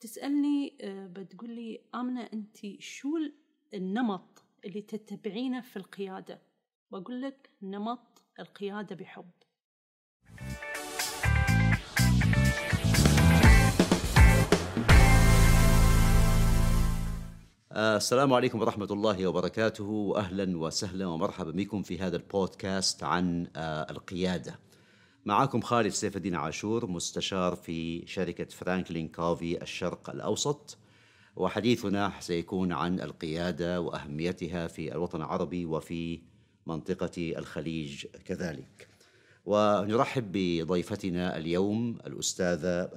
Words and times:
تسألني 0.00 0.78
آه، 0.80 1.06
بتقول 1.06 1.50
لي 1.50 1.80
آمنة 1.94 2.28
أنت 2.32 2.56
شو 2.80 3.08
النمط 3.74 4.44
اللي 4.64 4.82
تتبعينه 4.82 5.60
في 5.60 5.76
القيادة؟ 5.76 6.42
بقول 6.90 7.22
لك 7.22 7.50
نمط 7.62 8.22
القيادة 8.40 8.96
بحب. 8.96 9.30
السلام 17.76 18.32
عليكم 18.32 18.60
ورحمة 18.60 18.88
الله 18.90 19.26
وبركاته 19.26 19.84
وأهلا 19.84 20.58
وسهلا 20.58 21.06
ومرحبا 21.06 21.50
بكم 21.50 21.82
في 21.82 21.98
هذا 21.98 22.16
البودكاست 22.16 23.02
عن 23.04 23.46
آه، 23.56 23.86
القيادة. 23.90 24.58
معكم 25.26 25.60
خالد 25.60 25.88
سيف 25.88 26.16
الدين 26.16 26.34
عاشور 26.34 26.86
مستشار 26.86 27.56
في 27.56 28.06
شركة 28.06 28.44
فرانكلين 28.44 29.08
كوفي 29.08 29.62
الشرق 29.62 30.10
الأوسط. 30.10 30.78
وحديثنا 31.36 32.12
سيكون 32.20 32.72
عن 32.72 33.00
القيادة 33.00 33.80
وأهميتها 33.80 34.66
في 34.66 34.92
الوطن 34.92 35.18
العربي 35.18 35.66
وفي 35.66 36.20
منطقة 36.66 37.38
الخليج 37.38 38.06
كذلك. 38.24 38.88
ونرحب 39.46 40.32
بضيفتنا 40.32 41.36
اليوم 41.36 41.98
الأستاذة 42.06 42.90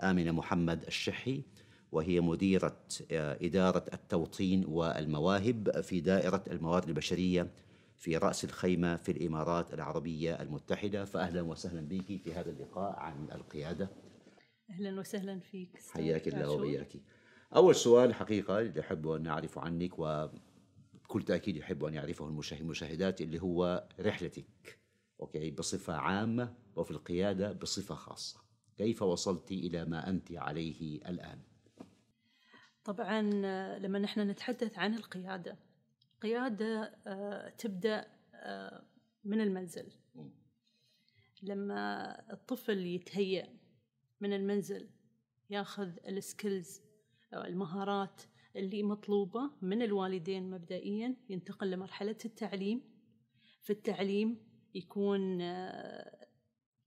آمنة 0.00 0.32
محمد 0.32 0.84
الشحي 0.84 1.42
وهي 1.92 2.20
مديرة 2.20 2.76
آه، 3.10 3.38
إدارة 3.42 3.84
التوطين 3.92 4.64
والمواهب 4.68 5.80
في 5.80 6.00
دائرة 6.00 6.44
الموارد 6.50 6.88
البشرية 6.88 7.50
في 7.98 8.16
رأس 8.16 8.44
الخيمة 8.44 8.96
في 8.96 9.12
الإمارات 9.12 9.74
العربية 9.74 10.42
المتحدة. 10.42 11.04
فأهلا 11.04 11.42
وسهلا 11.42 11.88
بك 11.88 12.22
في 12.22 12.32
هذا 12.32 12.50
اللقاء 12.50 12.98
عن 12.98 13.28
القيادة. 13.32 13.90
أهلا 14.70 15.00
وسهلا 15.00 15.40
فيك 15.40 15.78
حياك 15.94 16.28
الله 16.28 16.50
وبياك. 16.50 16.92
أول 17.56 17.74
سؤال 17.74 18.14
حقيقة 18.14 18.60
اللي 18.60 18.80
أحب 18.80 19.08
أن 19.08 19.26
أعرف 19.26 19.58
عنك 19.58 19.98
وبكل 19.98 21.22
تأكيد 21.26 21.56
يحب 21.56 21.84
أن 21.84 21.94
يعرفه 21.94 22.28
المشاهدات 22.52 23.20
اللي 23.20 23.42
هو 23.42 23.88
رحلتك 24.00 24.78
أوكي؟ 25.20 25.50
بصفة 25.50 25.94
عامة 25.94 26.54
وفي 26.76 26.90
القيادة 26.90 27.52
بصفة 27.52 27.94
خاصة. 27.94 28.40
كيف 28.76 29.02
وصلت 29.02 29.52
إلى 29.52 29.84
ما 29.84 30.08
أنت 30.08 30.32
عليه 30.32 30.96
الآن؟ 31.08 31.38
طبعا 32.84 33.22
لما 33.78 33.98
نحن 33.98 34.20
نتحدث 34.20 34.78
عن 34.78 34.94
القيادة 34.94 35.58
القيادة 36.18 36.94
آه، 37.06 37.48
تبدأ 37.48 38.06
آه، 38.34 38.84
من 39.24 39.40
المنزل. 39.40 39.92
لما 41.42 42.32
الطفل 42.32 42.86
يتهيأ 42.86 43.58
من 44.20 44.32
المنزل 44.32 44.88
ياخذ 45.50 45.88
السكيلز 46.08 46.82
أو 47.34 47.44
المهارات 47.44 48.22
اللي 48.56 48.82
مطلوبة 48.82 49.50
من 49.62 49.82
الوالدين 49.82 50.50
مبدئيا 50.50 51.16
ينتقل 51.28 51.70
لمرحلة 51.70 52.16
التعليم. 52.24 52.82
في 53.62 53.70
التعليم 53.70 54.38
يكون 54.74 55.40
آه، 55.40 56.26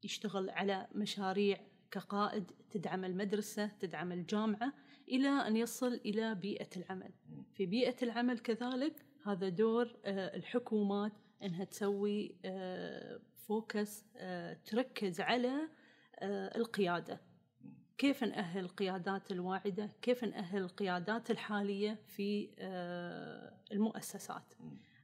يشتغل 0.03 0.49
على 0.49 0.87
مشاريع 0.95 1.67
كقائد 1.91 2.51
تدعم 2.69 3.05
المدرسة 3.05 3.67
تدعم 3.67 4.11
الجامعة 4.11 4.73
إلى 5.07 5.29
أن 5.29 5.57
يصل 5.57 5.93
إلى 5.93 6.35
بيئة 6.35 6.69
العمل. 6.77 7.13
في 7.53 7.65
بيئة 7.65 7.95
العمل 8.03 8.39
كذلك 8.39 9.10
هذا 9.23 9.49
دور 9.49 9.95
آه، 10.05 10.35
الحكومات 10.35 11.11
إنها 11.43 11.63
تسوي 11.63 12.35
فوكس 13.35 14.05
آه، 14.15 14.51
آه، 14.51 14.53
تركز 14.53 15.21
على 15.21 15.69
القيادة. 16.55 17.21
كيف 17.97 18.23
نأهل 18.23 18.59
القيادات 18.59 19.31
الواعدة؟ 19.31 19.89
كيف 20.01 20.23
نأهل 20.23 20.61
القيادات 20.61 21.31
الحالية 21.31 21.99
في 22.07 22.49
المؤسسات؟ 23.71 24.53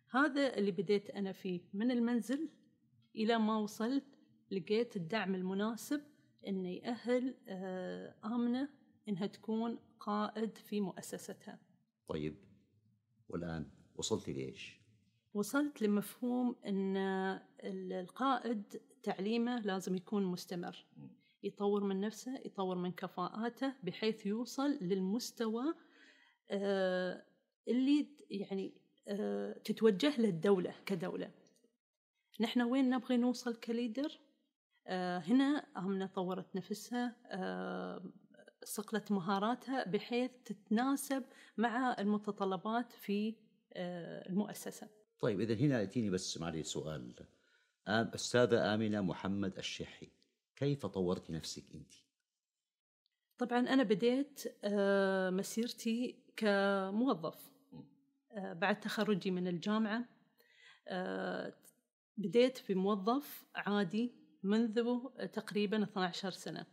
هذا 0.10 0.58
اللي 0.58 0.72
بديت 0.72 1.10
أنا 1.10 1.32
فيه. 1.32 1.62
من 1.74 1.92
المنزل 1.92 2.50
إلى 3.16 3.38
ما 3.38 3.58
وصلت 3.58 4.04
لقيت 4.52 4.96
الدعم 4.96 5.36
المناسب 5.36 6.02
أنه 6.48 6.70
يأهل 6.70 7.36
آمنة 8.26 8.70
أنها 9.10 9.28
تكون 9.28 9.80
قائد 10.00 10.58
في 10.58 10.82
مؤسستها. 10.82 11.60
طيب 12.08 12.36
والآن؟ 13.30 13.77
وصلت 13.98 14.30
لإيش؟ 14.30 14.78
وصلت 15.34 15.82
لمفهوم 15.82 16.56
أن 16.66 16.98
القائد 17.94 18.82
تعليمه 19.04 19.60
لازم 19.60 19.96
يكون 19.96 20.26
مستمر. 20.26 20.86
يطور 21.44 21.84
من 21.84 22.00
نفسه 22.00 22.42
يطور 22.46 22.78
من 22.78 22.92
كفاءاته 22.92 23.74
بحيث 23.84 24.26
يوصل 24.26 24.78
للمستوى 24.82 25.64
آه، 26.52 27.24
اللي 27.68 28.08
يعني 28.30 28.74
آه، 29.08 29.54
تتوجه 29.54 30.22
له 30.22 30.30
الدولة 30.30 30.76
كدولة. 30.86 31.32
نحن 32.40 32.62
وين 32.62 32.90
نبغي 32.90 33.18
نوصل 33.18 33.56
كليدر؟ 33.56 34.20
آه، 34.88 35.18
هنا 35.18 35.66
آمنة 35.78 36.06
طورت 36.06 36.56
نفسها 36.56 37.16
صقلت 38.64 39.12
مهاراتها 39.12 39.90
بحيث 39.90 40.32
تتناسب 40.46 41.24
مع 41.58 41.96
المتطلبات 42.00 42.92
في 42.92 43.36
المؤسسة. 43.76 44.88
طيب 45.20 45.42
إذا 45.42 45.54
هنا 45.54 45.80
يأتيني 45.80 46.10
بس 46.10 46.38
معلي 46.38 46.64
سؤال. 46.64 47.16
أستاذة 47.88 48.74
آمنة 48.74 49.02
محمد 49.02 49.58
الشحي 49.58 50.10
كيف 50.56 50.86
طورتي 50.86 51.34
نفسك 51.34 51.64
أنت؟ 51.76 51.94
طبعا 53.38 53.60
أنا 53.60 53.84
بديت 53.84 54.44
آه، 54.64 55.30
مسيرتي 55.30 56.16
كموظف. 56.36 57.52
آه، 58.32 58.54
بعد 58.54 58.80
تخرجي 58.80 59.32
من 59.32 59.48
الجامعة 59.48 60.06
بديت 62.18 62.58
في 62.58 62.76
موظف 62.76 63.46
عادي 63.56 64.12
منذ 64.44 65.00
تقريبا 65.34 65.84
12 65.84 66.32
سنة. 66.32 66.66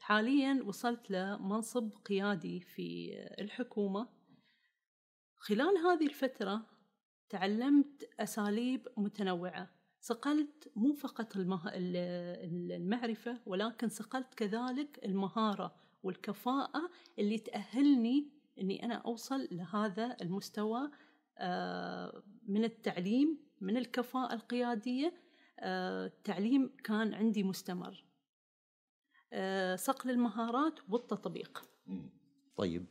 حاليا 0.00 0.62
وصلت 0.66 1.10
لمنصب 1.10 1.90
قيادي 2.04 2.60
في 2.60 3.12
الحكومة. 3.38 4.08
خلال 5.46 5.78
هذه 5.78 6.06
الفترة 6.06 6.66
تعلمت 7.28 8.08
أساليب 8.20 8.88
متنوعة. 8.96 9.70
صقلت 10.00 10.72
مو 10.76 10.92
فقط 10.92 11.36
المه... 11.36 11.62
المعرفة 11.74 13.40
ولكن 13.46 13.88
صقلت 13.88 14.34
كذلك 14.34 15.00
المهارة 15.04 15.74
والكفاءة 16.02 16.90
اللي 17.18 17.38
تأهلني 17.38 18.30
أني 18.60 18.84
أنا 18.84 18.94
أوصل 18.94 19.48
لهذا 19.50 20.16
المستوى 20.22 20.90
آه، 21.38 22.22
من 22.48 22.64
التعليم 22.64 23.38
من 23.60 23.76
الكفاءة 23.76 24.34
القيادية 24.34 25.14
التعليم 25.62 26.62
آه، 26.62 26.82
كان 26.82 27.14
عندي 27.14 27.42
مستمر. 27.42 28.04
آه، 29.32 29.76
صقل 29.76 30.10
المهارات 30.10 30.80
والتطبيق. 30.88 31.64
طيب. 32.56 32.86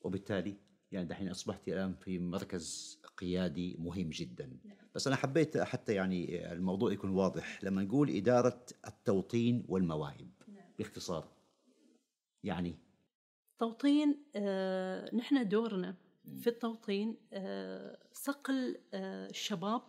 وبالتالي؟ 0.00 0.73
يعني 0.94 1.08
دحين 1.08 1.28
أصبحت 1.28 1.68
الآن 1.68 1.94
في 1.94 2.18
مركز 2.18 2.98
قيادي 3.16 3.76
مهم 3.78 4.10
جدا. 4.10 4.46
نعم. 4.64 4.76
بس 4.94 5.06
أنا 5.06 5.16
حبيت 5.16 5.58
حتى 5.58 5.94
يعني 5.94 6.52
الموضوع 6.52 6.92
يكون 6.92 7.10
واضح. 7.10 7.64
لما 7.64 7.82
نقول 7.82 8.10
إدارة 8.10 8.66
التوطين 8.86 9.64
والمواهب 9.68 10.30
نعم. 10.48 10.66
باختصار 10.78 11.28
يعني؟ 12.44 12.78
توطين 13.58 14.24
آه 14.36 15.14
نحن 15.14 15.48
دورنا 15.48 15.94
في 16.40 16.46
التوطين 16.46 17.16
آه 17.32 17.98
صقل 18.12 18.78
آه 18.94 19.30
الشباب 19.30 19.82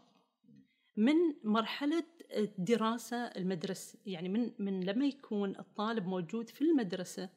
من 0.97 1.15
مرحلة 1.43 2.05
الدراسة 2.37 3.17
المدرسة. 3.17 3.99
يعني 4.05 4.29
من 4.29 4.51
من 4.59 4.83
لما 4.83 5.05
يكون 5.05 5.59
الطالب 5.59 6.07
موجود 6.07 6.49
في 6.49 6.61
المدرسة 6.61 7.29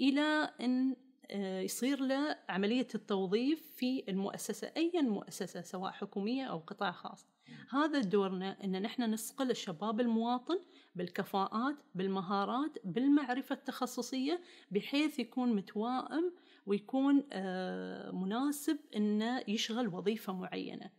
إلى 0.00 0.50
أن 0.60 0.96
آه، 1.30 1.60
يصير 1.60 2.00
له 2.00 2.37
عملية 2.48 2.88
التوظيف 2.94 3.72
في 3.76 4.04
المؤسسة 4.08 4.72
أي 4.76 4.92
مؤسسة 4.94 5.60
سواء 5.60 5.92
حكومية 5.92 6.44
أو 6.44 6.58
قطاع 6.58 6.92
خاص. 6.92 7.26
هذا 7.70 8.00
دورنا 8.00 8.64
أن 8.64 8.82
نحن 8.82 9.02
نصقل 9.02 9.50
الشباب 9.50 10.00
المواطن 10.00 10.60
بالكفاءات 10.94 11.76
بالمهارات 11.94 12.78
بالمعرفة 12.84 13.54
التخصصية 13.54 14.40
بحيث 14.70 15.18
يكون 15.18 15.54
متوائم 15.54 16.32
ويكون 16.66 17.24
آه، 17.32 18.10
مناسب 18.10 18.78
أنه 18.96 19.42
يشغل 19.48 19.88
وظيفة 19.88 20.32
معينة. 20.32 20.90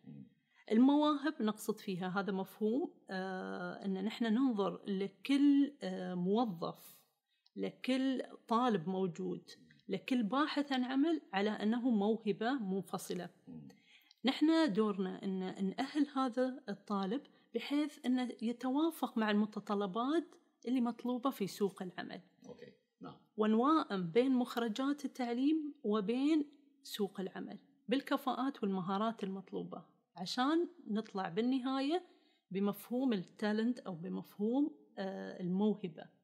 المواهب 0.71 1.41
نقصد 1.41 1.79
فيها 1.79 2.07
هذا 2.19 2.31
مفهوم 2.31 2.93
آه 3.09 3.85
أن 3.85 4.03
نحن 4.03 4.25
ننظر 4.25 4.81
لكل 4.87 5.73
آه 5.81 6.13
موظف 6.13 6.97
لكل 7.55 8.23
طالب 8.47 8.89
موجود. 8.89 9.51
لكل 9.89 10.23
باحث 10.23 10.71
عن 10.71 10.83
عمل 10.83 11.21
على 11.33 11.49
أنه 11.49 11.89
موهبة 11.89 12.53
منفصلة 12.53 13.29
نحن 14.25 14.73
دورنا 14.73 15.23
أن 15.23 15.73
نأهل 15.77 16.07
هذا 16.15 16.63
الطالب 16.69 17.21
بحيث 17.55 18.05
أنه 18.05 18.29
يتوافق 18.41 19.17
مع 19.17 19.31
المتطلبات 19.31 20.35
اللي 20.67 20.81
مطلوبة 20.81 21.29
في 21.29 21.47
سوق 21.47 21.81
العمل 21.81 22.21
أوكي. 22.45 22.73
نعم. 23.01 23.15
ونوائم 23.37 24.11
بين 24.11 24.31
مخرجات 24.31 25.05
التعليم 25.05 25.73
وبين 25.83 26.45
سوق 26.83 27.19
العمل 27.19 27.59
بالكفاءات 27.87 28.63
والمهارات 28.63 29.23
المطلوبة 29.23 29.85
عشان 30.15 30.69
نطلع 30.87 31.29
بالنهاية 31.29 32.03
بمفهوم 32.51 33.13
التالنت 33.13 33.79
أو 33.79 33.95
بمفهوم 33.95 34.75
آه، 34.97 35.41
الموهبة 35.41 36.18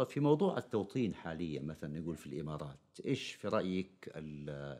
طيب 0.00 0.08
في 0.08 0.20
موضوع 0.20 0.58
التوطين 0.58 1.14
حاليا 1.14 1.62
مثلا 1.62 2.00
نقول 2.00 2.16
في 2.16 2.26
الإمارات، 2.26 2.78
إيش 3.04 3.32
في 3.32 3.48
رأيك 3.48 4.12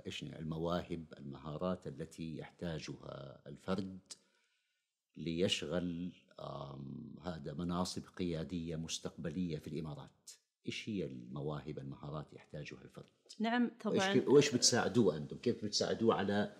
إيش 0.06 0.22
المواهب، 0.22 1.04
المهارات 1.18 1.86
التي 1.86 2.36
يحتاجها 2.36 3.42
الفرد 3.46 3.98
ليشغل 5.16 6.12
هذا 7.22 7.54
مناصب 7.58 8.02
قيادية 8.16 8.76
مستقبلية 8.76 9.58
في 9.58 9.68
الإمارات؟ 9.68 10.30
إيش 10.66 10.88
هي 10.88 11.04
المواهب، 11.04 11.78
المهارات 11.78 12.32
يحتاجها 12.32 12.82
الفرد؟ 12.84 13.04
نعم 13.38 13.70
طبعا 13.80 14.22
وإيش 14.26 14.54
بتساعدوه 14.54 15.16
أنتم؟ 15.16 15.36
كيف 15.36 15.64
بتساعدوه 15.64 16.14
على 16.14 16.56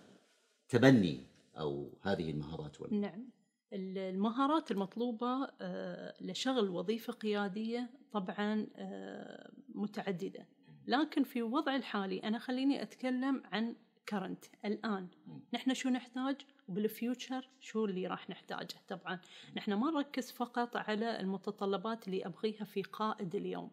تبني 0.69 1.23
أو 1.57 1.89
هذه 2.01 2.31
المهارات 2.31 2.81
وال... 2.81 3.01
نعم 3.01 3.29
المهارات 3.73 4.71
المطلوبة 4.71 5.47
آه، 5.61 6.13
لشغل 6.21 6.69
وظيفة 6.69 7.13
قيادية 7.13 7.89
طبعا 8.11 8.67
آه، 8.75 9.51
متعددة. 9.69 10.47
لكن 10.87 11.23
في 11.23 11.39
الوضع 11.39 11.75
الحالي 11.75 12.19
أنا 12.19 12.39
خليني 12.39 12.81
أتكلم 12.81 13.43
عن 13.51 13.75
current 14.09 14.45
الآن. 14.65 15.07
نحن 15.53 15.73
شو 15.73 15.89
نحتاج؟ 15.89 16.35
وبال 16.67 16.94
future 16.94 17.49
شو 17.59 17.85
اللي 17.85 18.07
راح 18.07 18.29
نحتاجه؟ 18.29 18.75
طبعا 18.87 19.19
نحن 19.57 19.73
ما 19.73 19.91
نركز 19.91 20.31
فقط 20.31 20.77
على 20.77 21.19
المتطلبات 21.19 22.07
اللي 22.07 22.25
أبغيها 22.25 22.63
في 22.63 22.81
قائد 22.81 23.35
اليوم. 23.35 23.71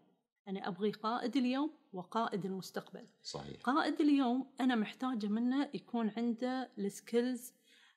أنا 0.48 0.68
أبغي 0.68 0.90
قائد 0.90 1.36
اليوم 1.36 1.70
وقائد 1.92 2.44
المستقبل. 2.44 3.06
صحيح. 3.22 3.60
قائد 3.62 4.00
اليوم 4.00 4.46
أنا 4.60 4.74
محتاجة 4.74 5.26
منه 5.26 5.68
يكون 5.74 6.10
عنده 6.16 6.70
ال 6.78 6.89
skills 6.89 7.52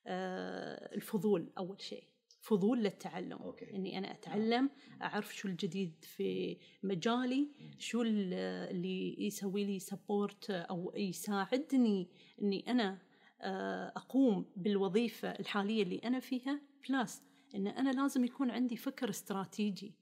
الفضول 0.07 1.51
أول 1.57 1.81
شيء. 1.81 2.03
فضول 2.42 2.83
للتعلم. 2.83 3.38
Okay. 3.38 3.75
إني 3.75 3.98
أنا 3.98 4.12
أتعلم 4.12 4.69
أعرف 5.01 5.36
شو 5.36 5.48
الجديد 5.48 5.94
في 6.01 6.57
مجالي 6.83 7.48
شو 7.77 8.01
اللي 8.01 9.25
يسوي 9.25 9.65
لي 9.65 9.80
support 9.80 10.50
أو 10.50 10.94
يساعدني 10.95 12.09
إني 12.42 12.71
أنا 12.71 12.98
آه، 13.44 13.94
أقوم 13.95 14.45
بالوظيفة 14.56 15.27
الحالية 15.30 15.83
اللي 15.83 15.98
أنا 15.98 16.19
فيها. 16.19 16.62
plus 16.89 17.24
إن 17.56 17.68
أنا 17.68 18.01
لازم 18.01 18.25
يكون 18.25 18.51
عندي 18.51 18.77
فكر 18.77 19.09
استراتيجي. 19.09 19.94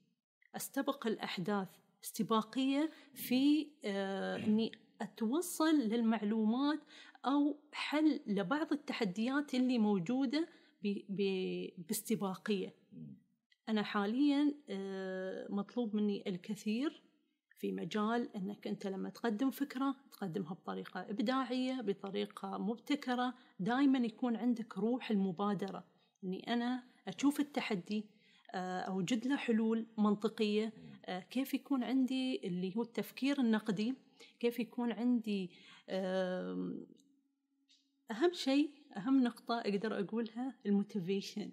أستبق 0.56 1.06
الأحداث 1.06 1.68
استباقية 2.04 2.90
في 3.14 3.68
آه، 3.84 4.36
إني 4.36 4.72
أتوصل 5.00 5.74
للمعلومات 5.74 6.80
أو 7.26 7.58
حل 7.72 8.20
لبعض 8.26 8.72
التحديات 8.72 9.54
اللي 9.54 9.78
موجودة 9.78 10.48
باستباقية. 11.78 12.74
أنا 13.68 13.82
حاليا 13.82 14.54
آه، 14.68 15.46
مطلوب 15.50 15.96
مني 15.96 16.24
الكثير 16.26 17.02
في 17.58 17.72
مجال 17.72 18.36
أنك 18.36 18.66
أنت 18.66 18.86
لما 18.86 19.10
تقدم 19.10 19.50
فكرة 19.50 19.96
تقدمها 20.12 20.54
بطريقة 20.54 21.00
إبداعية 21.00 21.80
بطريقة 21.80 22.58
مبتكرة 22.58 23.34
دائما 23.60 23.98
يكون 23.98 24.36
عندك 24.36 24.78
روح 24.78 25.10
المبادرة. 25.10 25.84
أني 26.24 26.52
أنا 26.52 26.82
أشوف 27.08 27.40
التحدي 27.40 28.06
آه، 28.54 28.80
أوجد 28.80 29.26
له 29.26 29.36
حلول 29.36 29.86
منطقية 29.98 30.72
آه، 31.06 31.20
كيف 31.20 31.54
يكون 31.54 31.84
عندي 31.84 32.40
اللي 32.46 32.76
هو 32.76 32.82
التفكير 32.82 33.40
النقدي 33.40 33.94
كيف 34.40 34.58
يكون 34.58 34.92
عندي 34.92 35.50
أهم 38.10 38.32
شيء 38.32 38.70
أهم 38.96 39.22
نقطة 39.22 39.60
أقدر 39.60 40.00
أقولها 40.00 40.54
ال 40.66 40.73
motivation. 40.73 41.52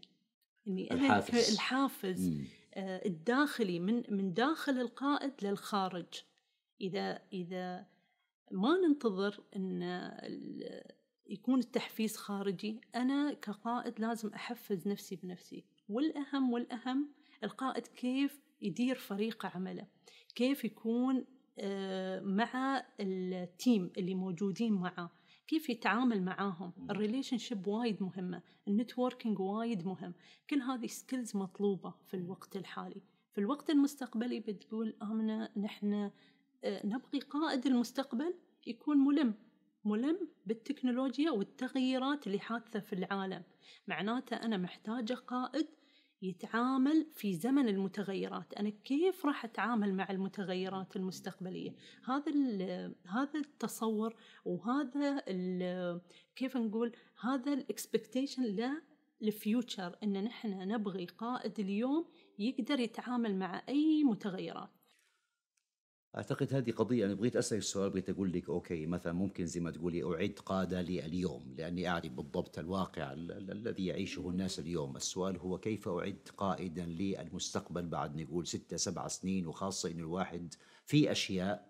إني 0.67 0.91
أنا 0.91 1.01
الحافز, 1.01 1.53
الحافز 1.53 2.41
آه 2.73 3.05
الداخلي 3.05 3.79
من 3.79 4.03
من 4.09 4.33
داخل 4.33 4.81
القائد 4.81 5.33
للخارج. 5.41 6.05
إذا 6.81 7.21
إذا 7.33 7.87
ما 8.51 8.77
ننتظر 8.77 9.43
إن 9.55 9.81
يكون 11.27 11.59
التحفيز 11.59 12.17
خارجي 12.17 12.81
أنا 12.95 13.33
كقائد 13.33 13.99
لازم 13.99 14.29
أحفز 14.29 14.87
نفسي 14.87 15.15
بنفسي. 15.15 15.65
والأهم 15.89 16.53
والأهم 16.53 17.09
القائد 17.43 17.87
كيف 17.87 18.41
يدير 18.61 18.95
فريق 18.95 19.45
عمله؟ 19.45 19.87
كيف 20.35 20.65
يكون 20.65 21.25
مع 22.23 22.83
ال 22.99 23.18
team 23.18 23.91
اللي 23.97 24.15
موجودين 24.15 24.73
معه. 24.73 25.11
كيف 25.47 25.69
يتعامل 25.69 26.23
معاهم؟ 26.23 26.73
ال 26.89 27.37
relationship 27.37 27.67
وايد 27.67 28.03
مهمة 28.03 28.41
ال 28.67 28.74
networking 28.74 29.39
وايد 29.39 29.85
مهم. 29.85 30.13
كل 30.49 30.61
هذه 30.61 30.87
skills 30.87 31.35
مطلوبة 31.37 31.93
في 32.07 32.13
الوقت 32.13 32.55
الحالي. 32.55 33.01
في 33.33 33.41
الوقت 33.41 33.69
المستقبلي 33.69 34.39
بتقول 34.39 34.95
آمنة 35.01 35.49
نحن 35.57 36.11
آه، 36.63 36.85
نبغي 36.85 37.19
قائد 37.19 37.65
المستقبل 37.65 38.33
يكون 38.67 38.97
ملم. 38.97 39.33
ملم 39.85 40.27
بالتكنولوجيا 40.45 41.31
والتغييرات 41.31 42.27
اللي 42.27 42.39
حادثة 42.39 42.79
في 42.79 42.93
العالم. 42.93 43.43
معناته 43.87 44.35
أنا 44.35 44.57
محتاجة 44.57 45.13
قائد 45.13 45.67
يتعامل 46.21 47.07
في 47.13 47.33
زمن 47.33 47.67
المتغيرات. 47.69 48.53
أنا 48.53 48.69
كيف 48.69 49.25
راح 49.25 49.45
أتعامل 49.45 49.93
مع 49.93 50.07
المتغيرات 50.09 50.95
المستقبلية؟ 50.95 51.75
هذا 52.05 52.31
هذا 53.07 53.39
التصور 53.39 54.15
وهذا 54.45 55.23
كيف 56.35 56.57
نقول 56.57 56.91
هذا 57.21 57.53
ال 57.53 57.63
expectation 57.63 58.71
لل 59.21 59.40
future 59.40 59.95
إن 60.03 60.23
نحن 60.23 60.67
نبغي 60.67 61.05
قائد 61.05 61.59
اليوم 61.59 62.05
يقدر 62.39 62.79
يتعامل 62.79 63.35
مع 63.35 63.61
أي 63.69 64.03
متغيرات. 64.03 64.69
أعتقد 66.17 66.53
هذه 66.53 66.71
قضية 66.71 67.05
أنا 67.05 67.13
بغيت 67.13 67.35
اسالك 67.35 67.61
السؤال 67.61 67.89
بغيت 67.89 68.09
أقول 68.09 68.31
لك 68.33 68.49
okay 68.49 68.85
مثلا 68.85 69.13
ممكن 69.13 69.45
زي 69.45 69.59
ما 69.59 69.71
تقولي 69.71 70.03
اعد 70.03 70.39
قادة 70.45 70.81
لي 70.81 71.05
اليوم 71.05 71.53
لأني 71.57 71.89
أعرف 71.89 72.11
بالضبط 72.11 72.59
الواقع 72.59 73.13
الذي 73.13 73.85
يعيشه 73.85 74.29
الناس 74.29 74.59
اليوم، 74.59 74.95
السؤال 74.95 75.37
هو 75.37 75.57
كيف 75.57 75.87
اعد 75.87 76.27
قائدا 76.37 76.85
للمستقبل 76.85 77.87
بعد 77.87 78.21
نقول 78.21 78.47
ستة 78.47 78.77
سبع 78.77 79.07
سنين 79.07 79.47
وخاصة 79.47 79.91
انه 79.91 79.99
الواحد 79.99 80.53
في 80.85 81.11
أشياء 81.11 81.69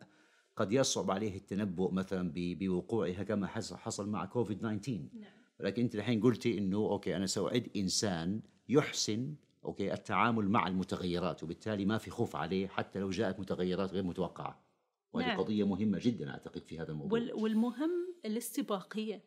قد 0.55 0.71
يصعب 0.71 1.11
عليه 1.11 1.37
التنبؤ 1.37 1.91
مثلا 1.91 2.31
بوقوعها 2.35 3.23
كما 3.23 3.47
حصل 3.47 4.09
مع 4.09 4.25
كوفيد 4.25 4.59
19 4.59 4.91
نعم. 4.91 5.31
لكن 5.59 5.81
أنت 5.81 5.95
الحين 5.95 6.21
قلتي 6.21 6.57
إنه 6.57 6.77
okay 6.77 7.15
أنا 7.15 7.25
سأعد 7.25 7.69
إنسان 7.75 8.41
يحسن 8.69 9.33
okay؟ 9.65 9.93
التعامل 9.93 10.49
مع 10.49 10.67
المتغيرات 10.67 11.43
وبالتالي 11.43 11.85
ما 11.85 11.97
في 11.97 12.11
خوف 12.11 12.35
عليه 12.35 12.67
حتى 12.67 12.99
لو 12.99 13.09
جاءت 13.09 13.39
متغيرات 13.39 13.91
غير 13.91 14.03
متوقعة. 14.03 14.67
وهذه 15.13 15.27
نعم. 15.27 15.39
قضية 15.39 15.67
مهمة 15.67 15.99
جدا 16.01 16.29
أعتقد 16.29 16.63
في 16.63 16.79
هذا 16.79 16.91
الموضوع. 16.91 17.19
والمهم 17.33 18.15
الاستباقية. 18.25 19.23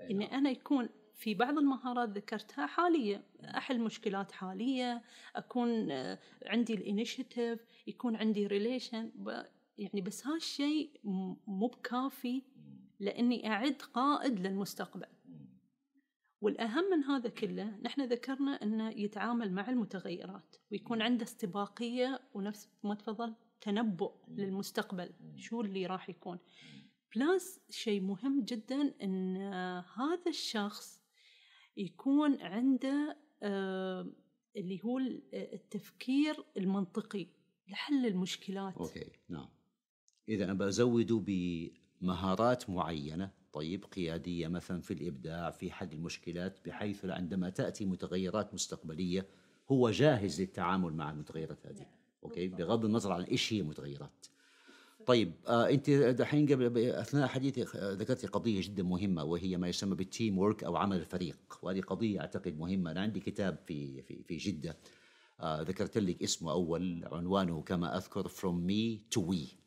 اني 0.00 0.26
نعم. 0.26 0.34
أنا 0.34 0.50
يكون 0.50 0.88
في 1.14 1.34
بعض 1.34 1.58
المهارات 1.58 2.08
ذكرتها 2.08 2.66
حاليه 2.66 3.24
أحل 3.44 3.80
مشكلات 3.80 4.32
حالية 4.32 5.02
أكون 5.36 5.90
آه، 5.90 6.18
عندي 6.46 6.74
ال 6.74 6.82
initiative 6.82 7.60
يكون 7.86 8.16
عندي 8.16 8.46
relation 8.46 9.12
يعني 9.78 10.00
بس 10.00 10.26
هالشيء 10.26 10.90
مو 11.46 11.66
بكافي 11.66 12.42
لأني 13.00 13.48
أعد 13.48 13.82
قائد 13.94 14.40
للمستقبل. 14.40 15.06
والأهم 16.40 16.84
من 16.90 17.04
هذا 17.04 17.28
كله 17.28 17.78
نحن 17.82 18.02
ذكرنا 18.02 18.50
أنه 18.50 18.90
يتعامل 18.90 19.52
مع 19.52 19.70
المتغيرات 19.70 20.56
ويكون 20.72 21.02
عنده 21.02 21.24
استباقية 21.24 22.20
ونفس 22.34 22.68
ما 22.84 22.94
تفضل 22.94 23.34
تنبؤ 23.60 24.12
للمستقبل 24.28 25.12
شو 25.36 25.60
اللي 25.60 25.86
راح 25.86 26.08
يكون. 26.08 26.38
plus 27.16 27.60
شيء 27.70 28.00
مهم 28.00 28.44
جدا 28.44 28.94
أن 29.02 29.36
هذا 29.96 30.28
الشخص 30.28 31.02
يكون 31.76 32.42
عنده 32.42 33.16
آه 33.42 34.12
اللي 34.56 34.80
هو 34.84 34.98
التفكير 35.34 36.44
المنطقي 36.56 37.26
لحل 37.68 38.06
المشكلات. 38.06 38.76
أوكي 38.76 39.12
نعم. 39.28 39.48
إذا 40.28 40.44
أنا 40.44 40.54
بزوده 40.54 41.24
بمهارات 41.26 42.70
معينة. 42.70 43.37
طيب 43.52 43.84
قيادية 43.84 44.48
مثلا 44.48 44.80
في 44.80 44.94
الإبداع 44.94 45.50
في 45.50 45.70
حل 45.70 45.92
المشكلات 45.92 46.58
بحيث 46.66 47.04
عندما 47.04 47.50
تأتي 47.50 47.84
متغيرات 47.84 48.54
مستقبلية 48.54 49.26
هو 49.68 49.90
جاهز 49.90 50.40
للتعامل 50.40 50.92
مع 50.92 51.10
المتغيرات 51.10 51.66
هذه. 51.66 51.86
Okay؟ 52.24 52.48
بغض 52.48 52.84
النظر 52.84 53.12
عن 53.12 53.22
إيش 53.22 53.52
هي 53.52 53.60
المتغيرات 53.60 54.26
طيب 55.06 55.32
آه 55.46 55.70
أنت 55.70 55.90
دحين 55.90 56.46
قبل 56.46 56.78
أثناء 56.78 57.26
حديثك 57.26 57.76
ذكرتي 57.76 58.26
قضية 58.26 58.60
جدا 58.60 58.82
مهمة 58.82 59.24
وهي 59.24 59.56
ما 59.56 59.68
يسمى 59.68 59.94
بال 59.94 60.38
teamwork 60.38 60.64
أو 60.64 60.76
عمل 60.76 60.96
الفريق. 60.96 61.38
وهذه 61.62 61.80
قضية 61.80 62.20
أعتقد 62.20 62.58
مهمة. 62.58 62.90
أنا 62.90 63.00
عندي 63.00 63.20
كتاب 63.20 63.58
في 63.66 64.02
في 64.02 64.22
في 64.22 64.36
جدة 64.36 64.76
آه 65.40 65.62
ذكرت 65.62 65.98
لك 65.98 66.22
اسمه 66.22 66.52
أول 66.52 67.04
عنوانه 67.12 67.62
كما 67.62 67.96
أذكر 67.96 68.28
From 68.28 68.68
Me 68.68 69.00
to 69.14 69.20
We. 69.20 69.57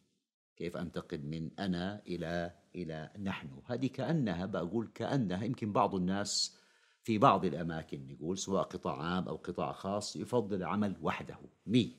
كيف 0.62 0.78
انتقل 0.78 1.22
من 1.24 1.60
أنا 1.60 2.02
إلى 2.08 2.56
إلى 2.76 3.12
نحن؟ 3.20 3.62
هذه 3.66 3.88
كأنها 3.88 4.46
بقول 4.46 4.88
كأنها 4.96 5.44
يمكن 5.44 5.74
بعض 5.74 5.96
الناس 5.96 6.58
في 7.04 7.18
بعض 7.18 7.46
الأماكن 7.46 8.08
نقول 8.08 8.38
سواء 8.38 8.64
قطاع 8.64 9.02
عام 9.02 9.28
أو 9.28 9.36
قطاع 9.36 9.72
خاص 9.72 10.16
يفضل 10.16 10.64
عمل 10.64 10.98
وحده 11.02 11.38
me 11.66 11.96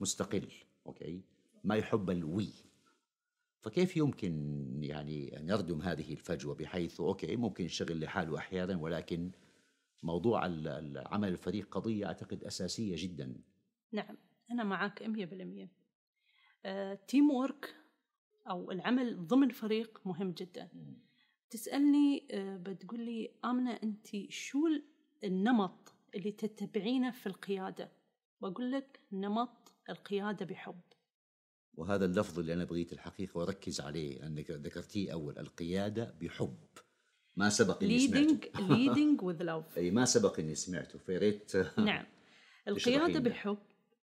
مستقل 0.00 0.48
okay 0.86 1.22
ما 1.64 1.76
يحب 1.76 2.10
ال 2.10 2.23
we 2.23 2.48
فكيف 3.60 3.96
يمكن 3.96 4.32
يعني 4.82 5.38
نردم 5.40 5.82
هذه 5.82 6.12
الفجوة 6.12 6.54
بحيث 6.54 7.00
okay 7.00 7.36
ممكن 7.36 7.64
يشتغل 7.64 8.00
لحاله 8.00 8.38
أحيانا 8.38 8.76
ولكن 8.76 9.30
موضوع 10.02 10.46
العمل 10.46 11.28
الفريق 11.28 11.68
قضية 11.74 12.06
أعتقد 12.06 12.44
أساسية 12.44 12.94
جدا. 12.98 13.36
نعم 13.92 14.16
أنا 14.50 14.64
معك 14.64 15.02
100% 15.02 15.83
teamwork 17.08 17.76
أو 18.50 18.70
العمل 18.70 19.26
ضمن 19.26 19.48
فريق 19.48 20.00
مهم 20.04 20.30
جدا. 20.30 20.68
تسألني 21.50 22.26
آه، 22.30 22.56
بتقول 22.56 23.00
لي 23.00 23.30
آمنة 23.44 23.72
أنت 23.82 24.30
شو 24.30 24.58
النمط 25.24 25.94
اللي 26.14 26.32
تتبعينه 26.32 27.10
في 27.10 27.26
القيادة؟ 27.26 27.90
بقول 28.40 28.72
لك 28.72 29.00
نمط 29.12 29.72
القيادة 29.90 30.46
بحب. 30.46 30.80
وهذا 31.74 32.04
اللفظ 32.04 32.38
اللي 32.38 32.52
أنا 32.52 32.64
بغيت 32.64 32.92
الحقيقة 32.92 33.38
وأركز 33.38 33.80
عليه 33.80 34.26
انك 34.26 34.50
ذكرتيه 34.50 35.12
أول 35.12 35.38
القيادة 35.38 36.14
بحب. 36.20 36.56
ما 37.36 37.48
سبق 37.48 37.82
إني 37.82 37.98
سمعته. 37.98 38.50
Leading 38.54 39.22
with 39.22 39.42
love. 39.42 39.76
أي 39.78 39.90
ما 39.90 40.04
سبق 40.04 40.40
إني 40.40 40.54
سمعته 40.54 40.98
فياريت 40.98 41.56
نعم. 41.78 42.04
القيادة 42.68 43.20
بحب 43.20 43.58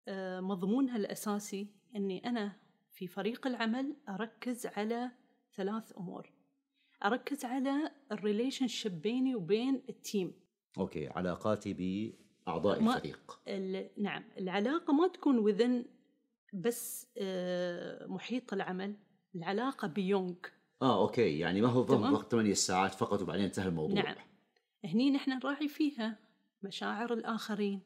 آه، 0.08 0.40
مضمونها 0.40 0.98
الأساسي 0.98 1.68
إني 1.96 2.30
أنا 2.30 2.52
في 2.92 3.08
فريق 3.08 3.48
العمل 3.48 3.96
أركز 4.10 4.66
على 4.66 5.12
ثلاث 5.56 5.98
أمور. 5.98 6.32
أركز 7.06 7.46
على 7.46 7.92
ال 8.12 8.68
relationship 8.68 9.02
بيني 9.02 9.36
وبين 9.36 9.84
ال 9.90 9.99
team 9.99 10.34
okay 10.78 11.08
علاقاتي 11.08 11.74
بأعضاء 11.74 12.80
الفريق. 12.80 13.40
نعم 13.98 14.24
العلاقة 14.38 14.94
ما 14.94 15.08
تكون 15.08 15.38
within 15.38 15.86
بس 16.54 17.08
آه، 17.18 18.08
محيط 18.08 18.54
العمل 18.54 18.96
العلاقة 19.36 19.88
بيونغ. 19.88 20.36
آه 20.82 21.02
أوكي 21.02 21.40
يعني 21.40 21.62
ما 21.62 21.68
هو 21.68 21.82
ضمن 21.82 22.10
وقت 22.10 22.32
8 22.32 22.54
ساعات 22.54 22.94
فقط 22.94 23.22
وبعدين 23.22 23.46
انتهى 23.46 23.68
الموضوع. 23.68 24.02
نعم. 24.02 24.16
هني 24.86 25.12
نحن 25.12 25.32
نراعي 25.32 25.68
فيها 25.68 26.20
مشاعر 26.64 27.14
الآخرين. 27.14 27.82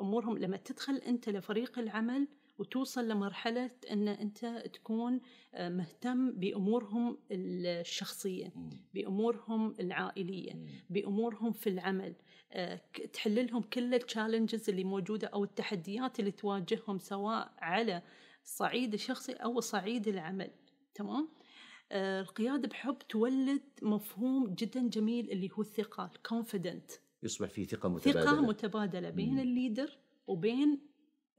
أمورهم 0.00 0.38
لما 0.38 0.56
تدخل 0.56 0.96
أنت 0.96 1.28
لفريق 1.28 1.78
العمل 1.78 2.28
وتوصل 2.58 3.08
لمرحلة 3.08 3.70
أن 3.90 4.08
أنت 4.08 4.64
تكون 4.72 5.20
آه، 5.54 5.68
مهتم 5.68 6.32
بأمورهم 6.32 7.18
الشخصية 7.30 8.52
بأمورهم 8.94 9.74
العائلية 9.80 10.52
بأمورهم 10.90 11.52
في 11.52 11.70
العمل. 11.70 12.14
آه، 12.52 12.80
تحل 13.12 13.46
لهم 13.46 13.62
كل 13.62 13.94
التشالنجز 13.94 14.70
اللي 14.70 14.84
موجودة 14.84 15.26
أو 15.28 15.44
التحديات 15.44 16.20
اللي 16.20 16.30
تواجههم 16.30 16.98
سواء 16.98 17.54
على 17.58 18.02
الصعيد 18.44 18.94
الشخصي 18.94 19.32
أو 19.32 19.60
صعيد 19.60 20.08
العمل. 20.08 20.50
تمام؟ 20.94 21.28
آه، 21.92 22.20
القيادة 22.20 22.68
بحب 22.68 22.98
تولد 23.08 23.62
مفهوم 23.82 24.54
جدا 24.54 24.88
جميل 24.88 25.30
اللي 25.30 25.48
هو 25.52 25.62
الثقة 25.62 26.10
ال 26.16 26.23
confident 26.23 26.90
يصبح 27.22 27.48
في 27.48 27.64
ثقة 27.64 27.88
متبادلة. 27.88 28.24
ثقة 28.24 28.40
متبادلة 28.40 29.10
بين 29.10 29.38
ال 29.38 29.47
leader 29.47 29.98
وبين 30.26 30.80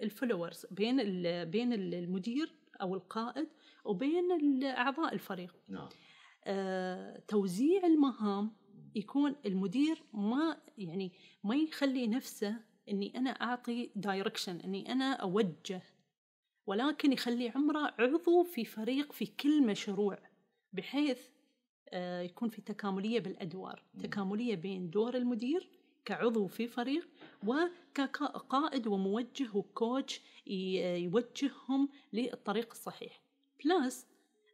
ال 0.01 0.08
followers 0.08 0.65
بين 0.71 0.97
بين 1.49 1.73
المدير 1.73 2.55
أو 2.81 2.95
القائد 2.95 3.47
وبين 3.85 4.63
أعضاء 4.63 5.13
الفريق 5.13 5.55
نعم. 5.67 5.89
آه 6.45 7.23
توزيع 7.27 7.85
المهام 7.85 8.51
يكون 8.95 9.35
المدير 9.45 10.03
ما 10.13 10.57
يعني 10.77 11.11
ما 11.43 11.55
يخلي 11.55 12.07
نفسه 12.07 12.55
إني 12.89 13.17
أنا 13.17 13.29
أعطي 13.29 13.91
direction 13.95 14.59
إني 14.59 14.91
أنا 14.91 15.13
أوجه 15.13 15.81
ولكن 16.67 17.13
يخلي 17.13 17.49
عمره 17.49 17.93
عضو 17.99 18.43
في 18.43 18.65
فريق 18.65 19.11
في 19.11 19.25
كل 19.25 19.67
مشروع 19.67 20.19
بحيث 20.73 21.27
آه 21.89 22.21
يكون 22.21 22.49
في 22.49 22.61
تكاملية 22.61 23.19
بالأدوار 23.19 23.83
تكاملية 23.99 24.55
بين 24.55 24.89
دور 24.89 25.15
المدير 25.15 25.69
كعضو 26.05 26.47
في 26.47 26.67
فريق 26.67 27.09
وكقائد 27.47 28.87
وموجه 28.87 29.49
و 29.53 29.65
coach 29.65 30.21
يوجههم 30.47 31.89
للطريق 32.13 32.71
الصحيح. 32.71 33.21
plus 33.65 34.07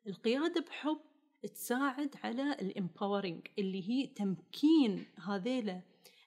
القيادة 0.07 0.61
بحب 0.61 0.99
تساعد 1.53 2.15
على 2.23 2.51
ال 2.53 2.62
empowering 2.62 3.47
اللي 3.59 3.89
هي 3.89 4.07
تمكين 4.07 5.05
هذيلا 5.15 5.81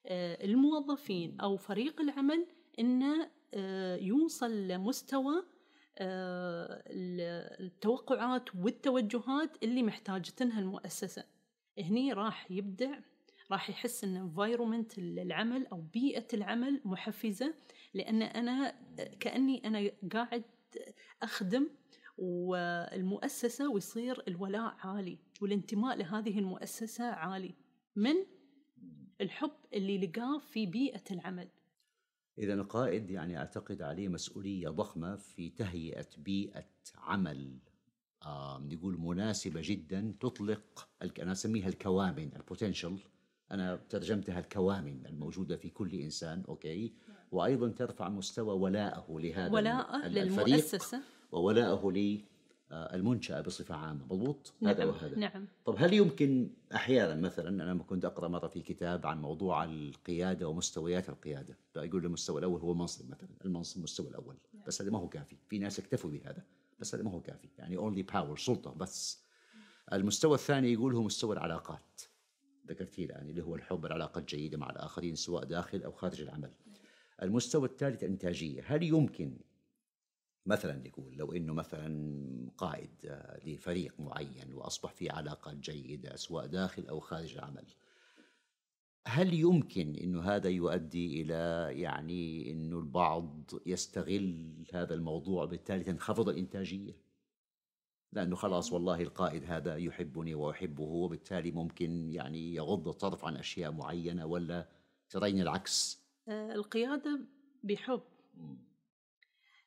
آه، 0.06 0.44
الموظفين 0.44 1.40
أو 1.40 1.56
فريق 1.56 2.00
العمل 2.00 2.46
إنه 2.78 3.30
آه، 3.54 3.96
يوصل 3.96 4.68
لمستوى 4.68 5.44
آه، 5.98 6.82
التوقعات 7.60 8.54
والتوجهات 8.54 9.62
اللي 9.62 9.82
محتاجتنها 9.82 10.60
المؤسسة. 10.60 11.24
هني 11.78 12.12
راح 12.12 12.50
يبدع 12.50 12.98
راح 13.54 13.70
يحس 13.70 14.04
إن 14.04 14.16
انفايرومنت 14.16 14.98
العمل 14.98 15.66
أو 15.66 15.80
بيئة 15.80 16.26
العمل 16.34 16.80
محفزة 16.84 17.54
لأن 17.94 18.22
أنا 18.22 18.74
كأني 19.20 19.66
أنا 19.66 19.90
قاعد 20.12 20.44
أخدم 21.22 21.68
والمؤسسة 22.18 23.70
ويصير 23.70 24.22
الولاء 24.28 24.76
عالي 24.78 25.18
والانتماء 25.40 25.96
لهذه 25.96 26.38
المؤسسة 26.38 27.04
عالي. 27.04 27.54
من؟ 27.96 28.14
الحب 29.20 29.52
اللي 29.74 30.06
لقاه 30.06 30.38
في 30.38 30.66
بيئة 30.66 31.04
العمل. 31.10 31.48
إذا 32.38 32.54
القائد 32.54 33.10
يعني 33.10 33.38
أعتقد 33.38 33.82
عليه 33.82 34.08
مسؤولية 34.08 34.68
ضخمة 34.68 35.16
في 35.16 35.50
تهيئة 35.50 36.08
بيئة 36.18 36.70
عمل 36.94 37.58
آه 38.22 38.58
نقول 38.58 39.00
مناسبة 39.00 39.60
جدا 39.64 40.14
تطلق 40.20 40.88
أنا 41.18 41.32
أسميها 41.32 41.68
الكوامن 41.68 42.36
ال 42.36 42.42
potential 42.42 42.98
أنا 43.50 43.80
ترجمتها 43.88 44.38
الكوامن 44.38 45.06
الموجودة 45.06 45.56
في 45.56 45.68
كل 45.68 45.94
إنسان 45.94 46.42
okay؟ 46.48 46.92
وأيضا 47.32 47.68
ترفع 47.68 48.08
مستوى 48.08 48.54
ولائه 48.54 49.06
لهذا 49.08 49.52
ولاءه 49.52 50.08
للمؤسسة. 50.08 51.00
وولائه 51.32 51.90
للمنشاه 52.94 53.40
بصفة 53.40 53.74
عامة. 53.74 54.04
مضبوط؟ 54.04 54.52
نعم 54.60 54.74
هذا. 54.74 54.84
وهذا 54.84 55.18
نعم. 55.18 55.46
طب 55.64 55.74
هل 55.78 55.92
يمكن 55.92 56.50
أحيانا 56.74 57.14
مثلا 57.14 57.72
أنا 57.72 57.82
كنت 57.82 58.04
أقرأ 58.04 58.28
مرة 58.28 58.48
في 58.48 58.62
كتاب 58.62 59.06
عن 59.06 59.22
موضوع 59.22 59.64
القيادة 59.64 60.48
ومستويات 60.48 61.08
القيادة 61.08 61.58
فيقول 61.72 62.04
المستوى 62.04 62.38
الأول 62.38 62.60
هو 62.60 62.72
المنصب 62.72 63.10
مثلا 63.10 63.28
المنصب 63.44 63.78
المستوى 63.78 64.08
الأول. 64.08 64.36
نعم. 64.54 64.62
بس 64.66 64.82
هذا 64.82 64.90
ما 64.90 64.98
هو 64.98 65.08
كافي. 65.08 65.36
في 65.48 65.58
ناس 65.58 65.78
اكتفوا 65.78 66.10
بهذا 66.10 66.44
بس 66.78 66.94
هذا 66.94 67.04
ما 67.04 67.10
هو 67.10 67.20
كافي. 67.20 67.48
يعني 67.58 67.76
only 67.76 68.02
power 68.02 68.38
سلطة 68.38 68.74
بس. 68.74 69.24
المستوى 69.92 70.34
الثاني 70.34 70.72
يقول 70.72 70.94
هو 70.94 71.02
مستوى 71.02 71.36
العلاقات. 71.36 72.02
ذكرتيه 72.66 73.04
الآن 73.04 73.28
اللي 73.28 73.42
هو 73.42 73.54
الحب 73.54 73.86
العلاقة 73.86 74.18
الجيدة 74.18 74.58
مع 74.58 74.70
الآخرين 74.70 75.14
سواء 75.14 75.44
داخل 75.44 75.82
أو 75.82 75.92
خارج 75.92 76.20
العمل. 76.20 76.50
المستوى 77.22 77.68
الثالث 77.68 78.04
الإنتاجية 78.04 78.62
هل 78.66 78.82
يمكن 78.82 79.36
مثلا 80.46 80.88
نقول 80.88 81.16
لو 81.16 81.32
إنه 81.32 81.52
مثلا 81.52 82.50
قائد 82.56 82.90
لفريق 83.44 84.00
معين 84.00 84.54
وأصبح 84.54 84.92
في 84.92 85.10
علاقات 85.10 85.56
جيدة 85.56 86.16
سواء 86.16 86.46
داخل 86.46 86.86
أو 86.86 87.00
خارج 87.00 87.34
العمل 87.34 87.64
هل 89.06 89.34
يمكن 89.34 89.94
إنه 89.94 90.22
هذا 90.22 90.48
يؤدي 90.48 91.22
إلى 91.22 91.68
يعني 91.80 92.52
إنه 92.52 92.78
البعض 92.78 93.50
يستغل 93.66 94.54
هذا 94.72 94.94
الموضوع 94.94 95.44
بالتالي 95.44 95.84
تنخفض 95.84 96.28
الإنتاجية؟ 96.28 97.03
لأنه 98.14 98.36
خلاص 98.36 98.72
والله 98.72 99.02
القائد 99.02 99.44
هذا 99.44 99.76
يحبني 99.76 100.34
وأحبه 100.34 100.82
وبالتالي 100.82 101.50
ممكن 101.50 102.12
يعني 102.12 102.54
يغض 102.54 102.88
الطرف 102.88 103.24
عن 103.24 103.36
أشياء 103.36 103.72
معينة 103.72 104.26
ولا 104.26 104.68
ترين 105.10 105.40
العكس. 105.40 106.04
آه، 106.28 106.52
القيادة 106.52 107.20
بحب. 107.62 108.02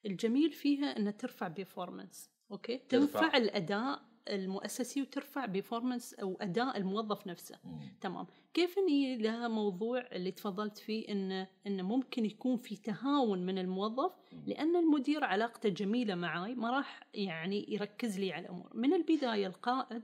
الجميل 0.06 0.52
فيها 0.52 0.98
أنها 0.98 1.12
ترفع 1.12 1.48
performance 1.48 2.32
okay؟ 2.52 2.78
ترفع, 2.78 3.20
ترفع 3.20 3.38
الأداء 3.38 4.07
المؤسسي 4.36 5.02
وترفع 5.02 5.46
performance 5.46 6.14
أو 6.14 6.38
أداء 6.42 6.78
الموظف 6.78 7.28
نفسه 7.28 7.60
مم. 7.64 7.80
تمام 8.02 8.28
كيف 8.54 8.78
اني 8.78 9.18
لها 9.18 9.48
موضوع 9.48 10.00
اللي 10.12 10.32
تفضلت 10.32 10.78
فيه 10.78 11.10
انه 11.12 11.48
انه 11.68 11.84
ممكن 11.84 12.26
يكون 12.26 12.58
في 12.58 12.76
تهاون 12.76 13.46
من 13.46 13.58
الموظف 13.58 14.12
مم. 14.34 14.44
لأن 14.48 14.76
المدير 14.76 15.24
علاقته 15.24 15.70
جميلة 15.70 16.16
معاي 16.16 16.56
ما 16.56 16.72
راح 16.72 17.08
يعني 17.14 17.66
يركز 17.70 18.20
لي 18.20 18.34
على 18.34 18.46
الأمور 18.46 18.72
من 18.74 18.94
البداية 18.94 19.48
القائد 19.48 20.04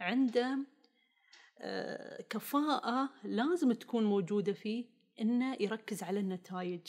عنده 0.00 0.58
آه 1.58 2.22
كفاءة 2.22 3.10
لازم 3.24 3.72
تكون 3.72 4.04
موجودة 4.04 4.52
فيه 4.52 4.84
إنه 5.20 5.56
يركز 5.60 6.02
على 6.02 6.20
النتائج 6.20 6.86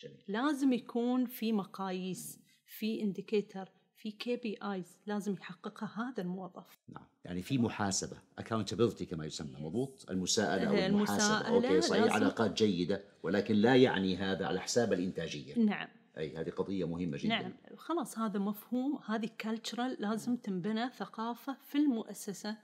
جميل. 0.00 0.24
لازم 0.28 0.72
يكون 0.72 1.26
في 1.26 1.52
مقاييس 1.52 2.40
في 2.66 3.02
indicator 3.02 3.72
في 3.98 4.10
KPIs 4.10 4.98
لازم 5.06 5.32
يحققها 5.32 6.10
هذا 6.10 6.22
الموظف. 6.22 6.78
نعم 6.88 7.04
يعني 7.24 7.42
في 7.42 7.58
محاسبة 7.58 8.16
accountability 8.40 9.02
كما 9.02 9.26
يسمى 9.26 9.56
Yes. 9.56 9.60
مضبوط؟ 9.60 10.06
المساءلة 10.10 10.68
أو 10.68 10.74
آه، 10.74 10.86
المحاسبة. 10.86 11.48
okay 11.48 11.80
صحيح 11.80 12.14
علاقات 12.14 12.62
جيدة 12.62 13.04
ولكن 13.22 13.54
لا 13.54 13.76
يعني 13.76 14.16
هذا 14.16 14.46
على 14.46 14.60
حساب 14.60 14.92
الإنتاجية. 14.92 15.58
نعم. 15.58 15.88
أي 16.18 16.36
هذه 16.36 16.50
قضية 16.50 16.88
مهمة 16.88 17.16
جدا. 17.18 17.28
نعم 17.28 17.52
خلاص 17.76 18.18
هذا 18.18 18.38
مفهوم 18.38 18.98
هذه 19.06 19.30
cultural 19.38 19.96
لازم 20.00 20.36
تنبنى 20.36 20.90
ثقافة 20.90 21.56
في 21.66 21.78
المؤسسة 21.78 22.56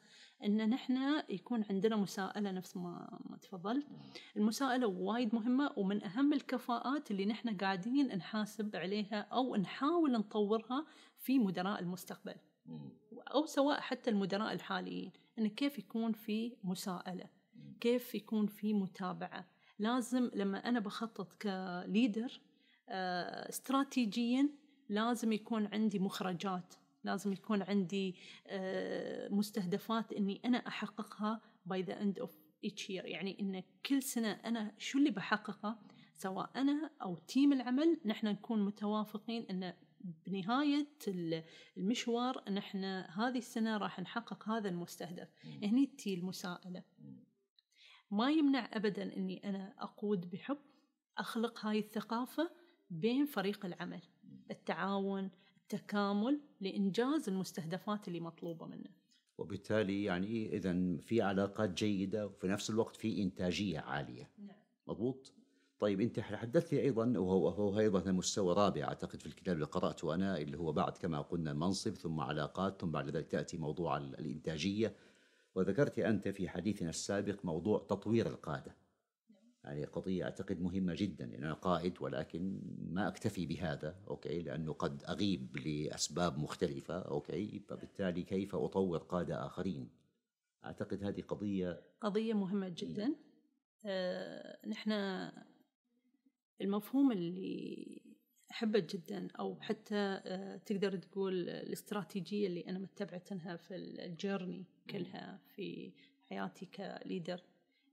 إن 0.45 0.71
نحن 0.71 1.23
يكون 1.29 1.65
عندنا 1.71 1.97
مساءلة 1.97 2.51
نفس 2.51 2.77
ما 2.77 3.19
ما 3.31 3.37
تفضلت. 3.37 3.87
المساءلة 4.37 4.87
وايد 4.87 5.35
مهمة 5.35 5.71
ومن 5.77 6.05
أهم 6.05 6.33
الكفاءات 6.33 7.11
اللي 7.11 7.27
نحن 7.27 7.57
قاعدين 7.57 8.07
نحاسب 8.07 8.77
عليها 8.77 9.21
أو 9.21 9.57
نحاول 9.57 10.13
نطورها 10.13 10.87
في 11.19 11.39
مدراء 11.39 11.81
المستقبل. 11.81 12.35
أو 13.35 13.47
سواء 13.47 13.81
حتى 13.81 14.11
المدراء 14.11 14.53
الحاليين. 14.53 15.13
إن 15.39 15.49
كيف 15.49 15.79
يكون 15.79 16.13
في 16.13 16.57
مساءلة؟ 16.65 17.29
كيف 17.81 18.15
يكون 18.15 18.47
في 18.47 18.75
متابعة؟ 18.75 19.47
لازم 19.79 20.31
لما 20.35 20.69
أنا 20.69 20.81
بخطط 20.81 21.33
ك 21.33 21.48
leader 21.48 22.41
آه، 22.89 23.49
استراتيجيا 23.49 24.49
لازم 24.89 25.33
يكون 25.33 25.67
عندي 25.67 25.99
مخرجات. 25.99 26.75
لازم 27.05 27.33
يكون 27.33 27.63
عندي 27.63 28.17
آه، 28.47 29.29
مستهدفات 29.29 30.13
إني 30.13 30.41
أنا 30.45 30.59
أحققها 30.59 31.41
by 31.67 31.83
the 31.83 32.01
end 32.03 32.19
of 32.19 32.37
each 32.67 32.81
year. 32.89 33.05
يعني 33.05 33.41
إن 33.41 33.63
كل 33.87 34.03
سنة 34.03 34.33
أنا 34.33 34.75
شو 34.79 34.99
اللي 34.99 35.11
بحققه؟ 35.11 35.79
سواء 36.15 36.51
أنا 36.57 36.91
أو 37.03 37.17
team 37.17 37.53
العمل 37.53 38.01
نحن 38.05 38.27
نكون 38.27 38.65
متوافقين 38.65 39.47
إن 39.51 39.75
بنهاية 40.27 40.89
ال- 41.09 41.45
المشوار 41.77 42.51
نحن 42.51 42.85
هذه 42.85 43.39
السنة 43.39 43.77
راح 43.77 44.01
نحقق 44.01 44.49
هذا 44.49 44.69
المستهدف. 44.69 45.29
هني 45.63 45.87
تي 45.87 46.15
المساءلة. 46.15 46.83
ما 48.11 48.31
يمنع 48.31 48.71
ابدا 48.73 49.17
إني 49.17 49.49
أنا 49.49 49.75
أقود 49.79 50.31
بحب 50.31 50.59
أخلق 51.19 51.67
هاي 51.67 51.79
الثقافة 51.79 52.51
بين 52.91 53.25
فريق 53.27 53.67
العمل. 53.67 54.03
التعاون 54.51 55.31
التكامل 55.73 56.41
لإنجاز 56.61 57.29
المستهدفات 57.29 58.09
اللي 58.09 58.21
مطلوبة 58.21 58.67
منه. 58.67 58.91
وبالتالي 59.39 60.05
يعني 60.05 60.57
إذا 60.57 60.97
في 60.97 61.23
علاقات 61.23 61.71
جيدة 61.75 62.27
وفي 62.27 62.47
نفس 62.49 62.71
الوقت 62.71 62.97
في 62.97 63.23
إنتاجية 63.23 63.79
عالية. 63.79 64.31
نعم. 64.39 64.57
مضبوط؟ 64.87 65.33
طيب 65.79 66.01
أنت 66.01 66.21
حدثتي 66.21 66.81
أيضا 66.81 67.19
وهو 67.19 67.49
هو 67.49 67.79
أيضا 67.79 68.13
مستوى 68.13 68.55
رابع 68.55 68.85
أعتقد 68.85 69.21
في 69.21 69.27
الكتاب 69.27 69.55
اللي 69.55 69.67
قرأته 69.67 70.15
أنا 70.15 70.39
اللي 70.39 70.59
هو 70.59 70.73
بعد 70.73 70.93
كما 70.99 71.21
قلنا 71.21 71.53
منصب 71.53 71.95
ثم 71.95 72.21
علاقات 72.21 72.81
ثم 72.81 72.91
بعد 72.91 73.09
ذلك 73.11 73.27
تأتي 73.27 73.59
موضوع 73.59 73.97
ال- 73.97 74.19
الإنتاجية. 74.21 74.97
وذكرت 75.55 75.99
أنت 75.99 76.29
في 76.29 76.49
حديثنا 76.49 76.89
السابق 76.91 77.45
موضوع 77.45 77.79
تطوير 77.79 78.27
القادة. 78.27 78.77
يعني 79.65 79.85
قضية 79.85 80.25
أعتقد 80.25 80.61
مهمة 80.61 80.95
جدا 80.95 81.25
يعني 81.25 81.45
أنا 81.45 81.55
قائد 81.55 81.95
ولكن 82.01 82.61
ما 82.93 83.09
أكتفي 83.09 83.47
بهذا 83.47 83.97
okay؟ 84.09 84.43
لأنه 84.43 84.73
قد 84.73 85.03
أغيب 85.09 85.57
لأسباب 85.57 86.39
مختلفة 86.39 86.99
okay؟ 86.99 87.59
فبالتالي 87.59 88.23
كيف 88.23 88.55
أطور 88.55 88.99
قادة 88.99 89.47
آخرين؟ 89.47 89.89
أعتقد 90.65 91.05
هذه 91.05 91.21
قضية 91.21 91.81
قضية 92.01 92.35
مهمة 92.35 92.69
جدا. 92.69 93.15
آه، 93.87 94.59
نحن 94.67 94.93
المفهوم 96.61 97.13
اللي 97.13 98.01
أحبه 98.51 98.79
جدا 98.91 99.29
أو 99.39 99.61
حتى 99.61 99.97
آه، 99.97 100.57
تقدر 100.57 100.97
تقول 100.97 101.49
الاستراتيجية 101.49 102.47
اللي 102.47 102.61
أنا 102.61 102.79
متبعتها 102.79 103.57
في 103.57 103.75
ال 103.77 103.88
journey 103.88 104.65
كلها 104.91 105.41
في 105.55 105.93
حياتي 106.29 106.67
ك 106.67 106.76
leader. 106.76 107.41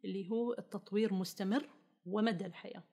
اللي 0.06 0.30
هو 0.30 0.54
التطوير 0.54 1.14
مستمر 1.14 1.70
ومدى 2.06 2.46
الحياة. 2.46 2.84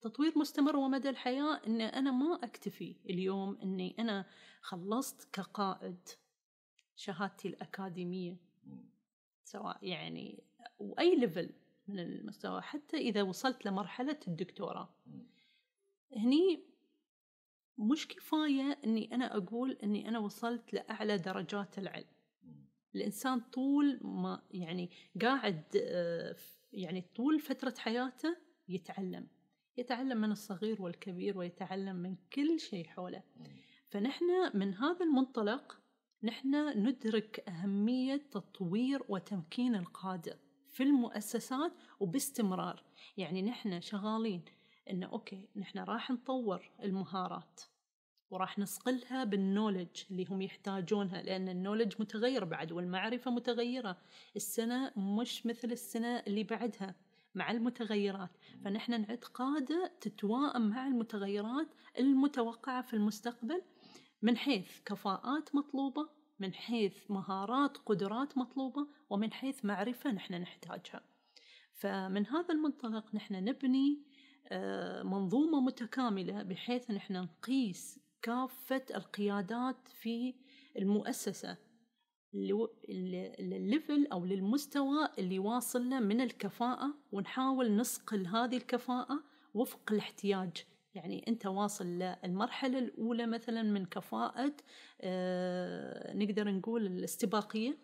تطوير 0.00 0.38
مستمر 0.38 0.76
ومدى 0.76 1.08
الحياة 1.08 1.60
إن 1.66 1.80
أنا 1.80 2.10
ما 2.10 2.34
أكتفي 2.44 2.96
اليوم 3.10 3.58
إني 3.62 3.96
أنا 3.98 4.26
خلصت 4.60 5.28
كقائد 5.32 6.08
شهادتي 6.96 7.48
الأكاديمية. 7.48 8.36
سواء 9.44 9.84
يعني 9.84 10.42
وأي 10.78 11.16
level 11.16 11.50
من 11.88 11.98
المستوى 11.98 12.62
حتى 12.62 12.96
إذا 12.96 13.22
وصلت 13.22 13.66
لمرحلة 13.66 14.18
الدكتوراه. 14.28 14.88
هني 16.16 16.62
مش 17.78 18.08
كفايه 18.08 18.78
إني 18.84 19.14
أنا 19.14 19.36
أقول 19.36 19.72
إني 19.82 20.08
أنا 20.08 20.18
وصلت 20.18 20.74
لأعلى 20.74 21.18
درجات 21.18 21.78
العلم. 21.78 22.17
الإنسان 22.94 23.40
طول 23.40 24.00
ما 24.02 24.42
يعني 24.50 24.90
قاعد 25.22 25.64
آه، 25.82 26.36
يعني 26.72 27.10
طول 27.16 27.40
فترة 27.40 27.74
حياته 27.78 28.36
يتعلم 28.68 29.26
يتعلم 29.78 30.18
من 30.20 30.32
الصغير 30.32 30.82
والكبير 30.82 31.38
ويتعلم 31.38 31.96
من 31.96 32.16
كل 32.32 32.60
شيء 32.60 32.86
حوله. 32.86 33.22
فنحن 33.88 34.24
من 34.54 34.74
هذا 34.74 35.04
المنطلق 35.04 35.80
نحن 36.22 36.78
ندرك 36.86 37.48
أهمية 37.48 38.16
تطوير 38.16 39.02
وتمكين 39.08 39.74
القادة 39.74 40.38
في 40.68 40.82
المؤسسات 40.82 41.72
وباستمرار. 42.00 42.84
يعني 43.16 43.42
نحن 43.42 43.80
شغالين 43.80 44.44
إنه 44.90 45.06
أوكي 45.06 45.48
نحن 45.56 45.78
راح 45.78 46.10
نطور 46.10 46.70
المهارات. 46.82 47.60
وراح 48.30 48.58
نصقلها 48.58 49.24
بالنولج 49.24 50.04
اللي 50.10 50.26
هم 50.30 50.42
يحتاجونها 50.42 51.22
لأن 51.22 51.48
النولج 51.48 51.94
متغير 51.98 52.44
بعد 52.44 52.72
والمعرفة 52.72 53.30
متغيرة. 53.30 53.96
السنة 54.36 54.92
مش 54.96 55.46
مثل 55.46 55.72
السنة 55.72 56.16
اللي 56.26 56.44
بعدها 56.44 56.94
مع 57.34 57.50
المتغيرات. 57.50 58.30
فنحن 58.64 59.00
نعد 59.00 59.24
قادة 59.34 59.92
تتواءم 60.00 60.68
مع 60.68 60.86
المتغيرات 60.86 61.68
المتوقعة 61.98 62.82
في 62.82 62.94
المستقبل 62.94 63.62
من 64.22 64.36
حيث 64.36 64.80
كفاءات 64.84 65.54
مطلوبة 65.54 66.08
من 66.38 66.54
حيث 66.54 67.10
مهارات 67.10 67.76
قدرات 67.76 68.38
مطلوبة 68.38 68.86
ومن 69.10 69.32
حيث 69.32 69.64
معرفة 69.64 70.10
نحن 70.12 70.34
نحتاجها. 70.34 71.02
فمن 71.74 72.26
هذا 72.26 72.54
المنطلق 72.54 73.14
نحن 73.14 73.34
نبني 73.34 74.02
آه، 74.50 75.02
منظومة 75.02 75.60
متكاملة 75.60 76.42
بحيث 76.42 76.90
نحن 76.90 77.12
نقيس 77.16 77.98
كافة 78.22 78.82
القيادات 78.94 79.88
في 79.88 80.34
المؤسسة 80.78 81.56
للليفل 82.88 84.06
أو 84.12 84.24
للمستوى 84.24 85.08
اللي 85.18 85.38
واصلنا 85.38 86.00
من 86.00 86.20
الكفاءة 86.20 86.94
ونحاول 87.12 87.76
نصقل 87.76 88.26
هذه 88.26 88.56
الكفاءة 88.56 89.24
وفق 89.54 89.92
الاحتياج. 89.92 90.64
يعني 90.94 91.24
أنت 91.28 91.46
واصل 91.46 91.86
للمرحلة 91.86 92.78
الأولى 92.78 93.26
مثلا 93.26 93.62
من 93.62 93.86
كفاءة 93.86 94.54
آه، 95.00 96.14
نقدر 96.14 96.50
نقول 96.50 96.86
الاستباقية. 96.86 97.78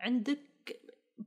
عندك 0.00 0.51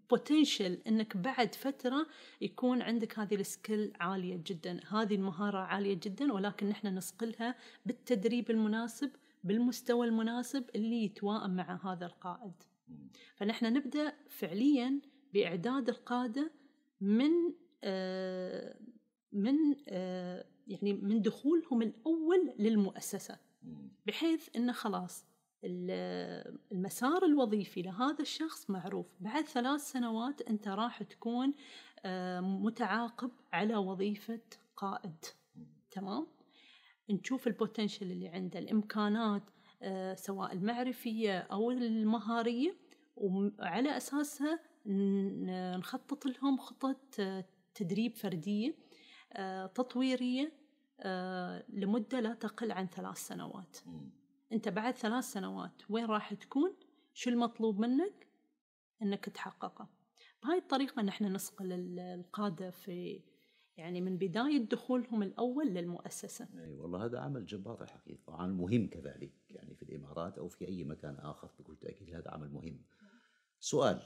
بوتنشل 0.10 0.82
إنك 0.88 1.18
بعد 1.18 1.56
فترة 1.56 2.08
يكون 2.42 2.82
عندك 2.82 3.20
هذه 3.20 3.36
السكيل 3.36 3.94
عالية 4.00 4.42
جدا. 4.46 4.80
هذه 4.90 5.16
المهارة 5.16 5.58
عالية 5.58 6.00
جدا 6.04 6.34
ولكن 6.34 6.70
نحن 6.70 6.88
نصقلها 6.88 7.56
بالتدريب 7.86 8.52
المناسب 8.52 9.12
بالمستوى 9.44 10.08
المناسب 10.08 10.64
اللي 10.76 11.04
يتواءم 11.04 11.56
مع 11.56 11.80
هذا 11.84 12.06
القائد. 12.06 12.54
فنحن 13.36 13.74
نبدأ 13.74 14.14
فعليا 14.30 15.02
بإعداد 15.34 15.90
القادة 15.90 16.52
من 17.02 17.32
آه، 17.84 18.76
من 19.32 19.56
آه، 19.88 20.46
يعني 20.68 20.94
من 20.94 21.22
دخولهم 21.22 21.82
الأول 21.82 22.54
للمؤسسة. 22.60 23.38
بحيث 24.08 24.50
إنه 24.56 24.72
خلاص 24.72 25.26
المسار 25.66 27.26
الوظيفي 27.26 27.82
لهذا 27.82 28.22
الشخص 28.22 28.70
معروف. 28.70 29.06
بعد 29.20 29.44
ثلاث 29.48 29.82
سنوات 29.82 30.42
أنت 30.42 30.68
راح 30.68 31.04
تكون 31.04 31.54
آه، 32.06 32.40
متعاقب 32.40 33.32
على 33.54 33.76
وظيفة 33.76 34.40
قائد. 34.76 35.26
تمام؟ 35.92 36.28
نشوف 37.10 37.48
البوتنشل 37.48 38.12
اللي 38.12 38.28
عنده 38.28 38.60
الإمكانات 38.60 39.44
آه، 39.82 40.16
سواء 40.16 40.54
المعرفية 40.54 41.40
أو 41.40 41.72
المهارية 41.72 42.76
وعلى 43.18 43.98
أساسها 43.98 44.60
ن- 44.86 45.78
نخطط 45.78 46.26
لهم 46.26 46.58
خطط 46.58 47.16
آه، 47.20 47.46
تدريب 47.76 48.16
فردية 48.16 48.76
تطويرية 49.76 50.52
آه، 51.00 51.64
لمدة 51.70 52.20
لا 52.20 52.34
تقل 52.34 52.72
عن 52.72 52.88
ثلاث 52.88 53.18
سنوات. 53.18 53.78
أنت 54.56 54.70
بعد 54.70 54.98
ثلاث 54.98 55.24
سنوات 55.24 55.82
وين 55.90 56.06
راح 56.06 56.34
تكون؟ 56.34 56.76
شو 57.14 57.30
المطلوب 57.30 57.80
منك؟ 57.80 58.28
إنك 59.02 59.26
تحققه. 59.26 59.90
بهاي 60.44 60.58
الطريقة 60.58 61.02
نحن 61.02 61.26
نصقل 61.26 61.74
ال- 61.74 62.00
القادة 62.00 62.70
في 62.72 63.22
يعني 63.78 64.02
من 64.02 64.18
بداية 64.18 64.58
دخولهم 64.58 65.24
الأول 65.24 65.68
للمؤسسة. 65.68 66.48
أي 66.58 66.76
والله 66.76 67.06
هذا 67.06 67.20
عمل 67.20 67.46
جبار 67.46 67.84
الحقيقة 67.84 68.30
وعمل 68.34 68.54
مهم 68.54 68.88
كذلك 68.88 69.34
يعني 69.50 69.76
في 69.76 69.84
الإمارات 69.84 70.38
أو 70.38 70.48
في 70.48 70.68
أي 70.68 70.84
مكان 70.84 71.16
آخر 71.16 71.50
بكل 71.60 71.76
تأكيد 71.78 72.16
هذا 72.16 72.32
عمل 72.32 72.50
مهم. 72.50 72.82
سؤال 73.60 74.02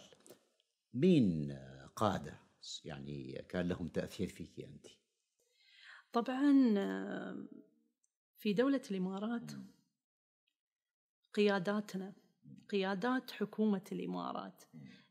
مين 0.94 1.58
قادة؟ 1.96 2.40
يعني 2.86 3.46
كان 3.50 3.68
لهم 3.68 3.88
تأثير 3.88 4.28
فيك 4.28 4.60
أنت؟ 4.60 4.88
طبعا 6.14 6.74
آه، 6.78 7.46
في 8.38 8.54
دولة 8.54 8.82
الإمارات 8.92 9.52
قياداتنا 11.34 12.14
قيادات 12.70 13.32
حكومة 13.32 13.82
الإمارات 13.92 14.64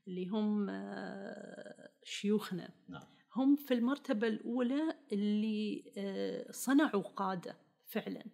اللي 0.08 0.26
هم 0.26 0.70
آه، 0.70 1.90
شيوخنا. 2.04 2.70
نعم. 2.88 3.02
هم 3.36 3.56
في 3.56 3.74
المرتبة 3.74 4.26
الأولى 4.26 4.96
اللي 5.12 5.92
آه، 5.96 6.52
صنعوا 6.52 7.02
قادة 7.02 7.56
فعلا. 7.86 8.24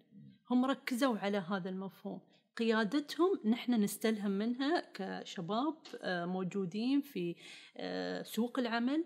هم 0.50 0.64
ركزوا 0.64 1.18
على 1.18 1.38
هذا 1.38 1.68
المفهوم. 1.70 2.20
قيادتهم 2.56 3.40
نحن 3.44 3.72
نستلهم 3.74 4.30
منها 4.30 4.92
كشباب 4.94 5.76
آه، 6.02 6.24
موجودين 6.24 7.00
في 7.00 7.36
سوق 8.22 8.58
العمل. 8.58 9.04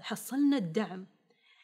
حصلنا 0.00 0.56
الدعم. 0.56 1.06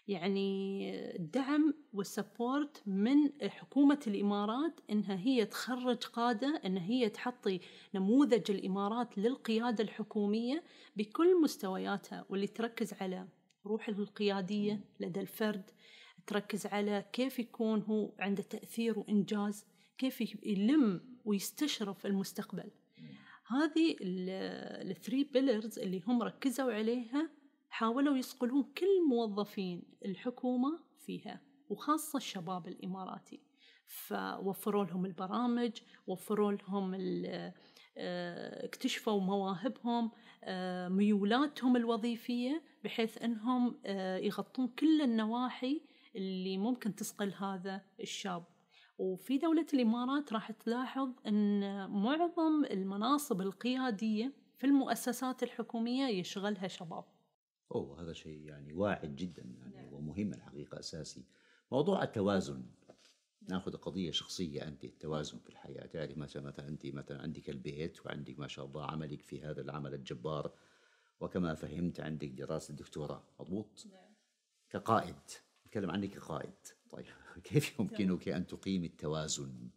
يعني 0.08 0.90
الدعم 1.16 1.74
والسبورت 1.92 2.82
من 2.86 3.32
حكومة 3.42 4.00
الإمارات 4.06 4.80
إنها 4.90 5.16
هي 5.16 5.46
تخرج 5.46 6.04
قادة 6.04 6.60
إنها 6.64 6.82
هي 6.82 7.08
تحطي 7.08 7.60
نموذج 7.94 8.50
الإمارات 8.50 9.18
للقيادة 9.18 9.84
الحكومية 9.84 10.62
بكل 10.96 11.42
مستوياتها 11.42 12.26
واللي 12.28 12.46
تركز 12.46 12.92
على 12.92 13.28
روح 13.66 13.88
القيادية 13.88 14.80
لدى 15.00 15.20
الفرد 15.20 15.70
تركز 16.26 16.66
على 16.66 17.04
كيف 17.12 17.38
يكون 17.38 17.82
هو 17.82 18.12
عنده 18.18 18.42
تأثير 18.42 18.98
وإنجاز 18.98 19.66
كيف 19.98 20.20
يلم 20.46 21.00
ويستشرف 21.24 22.06
المستقبل. 22.06 22.70
هذه 23.46 23.96
الثري 24.00 25.24
بيلرز 25.24 25.78
اللي 25.78 26.02
هم 26.06 26.22
ركزوا 26.22 26.72
عليها 26.72 27.30
حاولوا 27.74 28.16
يصقلون 28.16 28.62
كل 28.62 29.08
موظفين 29.08 29.82
الحكومة 30.04 30.78
فيها 30.98 31.40
وخاصة 31.70 32.16
الشباب 32.16 32.68
الإماراتي. 32.68 33.40
فوفروا 33.86 34.84
لهم 34.84 35.06
البرامج 35.06 35.72
وفروا 36.06 36.52
لهم 36.52 36.94
آه، 36.94 38.64
اكتشفوا 38.64 39.20
مواهبهم 39.20 40.10
آه، 40.44 40.88
ميولاتهم 40.88 41.76
الوظيفية 41.76 42.62
بحيث 42.84 43.22
أنهم 43.22 43.80
آه، 43.86 44.16
يغطون 44.16 44.68
كل 44.68 45.02
النواحي 45.02 45.82
اللي 46.16 46.58
ممكن 46.58 46.94
تسقل 46.94 47.32
هذا 47.32 47.82
الشاب. 48.00 48.44
وفي 48.98 49.38
دولة 49.38 49.66
الإمارات 49.74 50.32
راح 50.32 50.52
تلاحظ 50.52 51.10
أن 51.26 51.60
معظم 51.90 52.64
المناصب 52.70 53.40
القيادية 53.40 54.32
في 54.58 54.66
المؤسسات 54.66 55.42
الحكومية 55.42 56.06
يشغلها 56.06 56.68
شباب. 56.68 57.04
أوه 57.72 58.02
هذا 58.02 58.12
شيء 58.12 58.40
يعني 58.40 58.72
واعد 58.72 59.16
جدا 59.16 59.42
يعني 59.42 59.88
ومهم 59.92 60.32
الحقيقة 60.32 60.78
أساسي. 60.78 61.24
موضوع 61.72 62.02
التوازن. 62.02 62.66
نأخذ 63.48 63.76
قضية 63.76 64.10
شخصية 64.10 64.68
أنت 64.68 64.84
التوازن 64.84 65.38
في 65.38 65.48
الحياة. 65.48 65.86
تعرف 65.86 66.18
مثلا 66.18 66.42
مثلا 66.42 66.68
أنت 66.68 66.86
مثلا 66.86 67.22
عندك 67.22 67.50
البيت 67.50 68.06
وعندك 68.06 68.38
ما 68.38 68.48
شاء 68.48 68.64
الله 68.64 68.84
عملك 68.84 69.22
في 69.22 69.42
هذا 69.42 69.60
العمل 69.60 69.94
الجبار. 69.94 70.52
وكما 71.20 71.54
فهمت 71.54 72.00
عندك 72.00 72.28
دراسة 72.28 72.74
دكتوراه 72.74 73.24
مضبوط؟ 73.40 73.86
كقائد. 74.70 75.16
نتكلم 75.66 75.90
عنك 75.90 76.10
كقائد. 76.10 76.54
طيب 76.90 77.06
كيف 77.44 77.80
يمكنك 77.80 78.28
أن 78.28 78.46
تقيم 78.46 78.84
التوازن؟ 78.84 79.68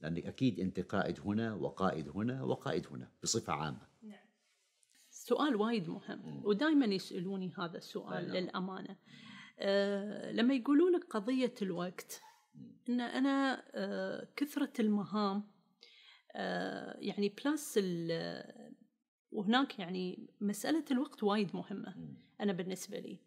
لانك 0.00 0.26
أكيد 0.26 0.60
أنت 0.60 0.80
قائد 0.80 1.20
هنا 1.20 1.54
وقائد 1.54 2.08
هنا 2.08 2.42
وقائد 2.42 2.86
هنا 2.86 3.10
بصفة 3.22 3.52
عامة. 3.52 3.86
سؤال 5.28 5.56
وايد 5.56 5.88
مهم 5.88 6.42
ودائما 6.44 6.86
يسألوني 6.86 7.52
هذا 7.58 7.78
السؤال 7.78 8.14
أي 8.16 8.26
نعم. 8.26 8.36
للأمانة. 8.36 8.96
أه 9.58 10.32
لما 10.32 10.54
يقولوا 10.54 10.90
لك 10.90 11.04
قضية 11.04 11.54
الوقت 11.62 12.22
إن 12.88 13.00
أنا 13.00 13.62
أه 13.74 14.28
كثرة 14.36 14.72
المهام 14.80 15.42
أه 16.36 16.96
يعني 17.00 17.28
بلس 17.44 17.74
ال- 17.82 18.74
وهناك 19.32 19.78
يعني 19.78 20.28
مسألة 20.40 20.84
الوقت 20.90 21.22
وايد 21.22 21.56
مهمة 21.56 21.94
أنا 22.40 22.52
بالنسبة 22.52 22.98
لي. 22.98 23.18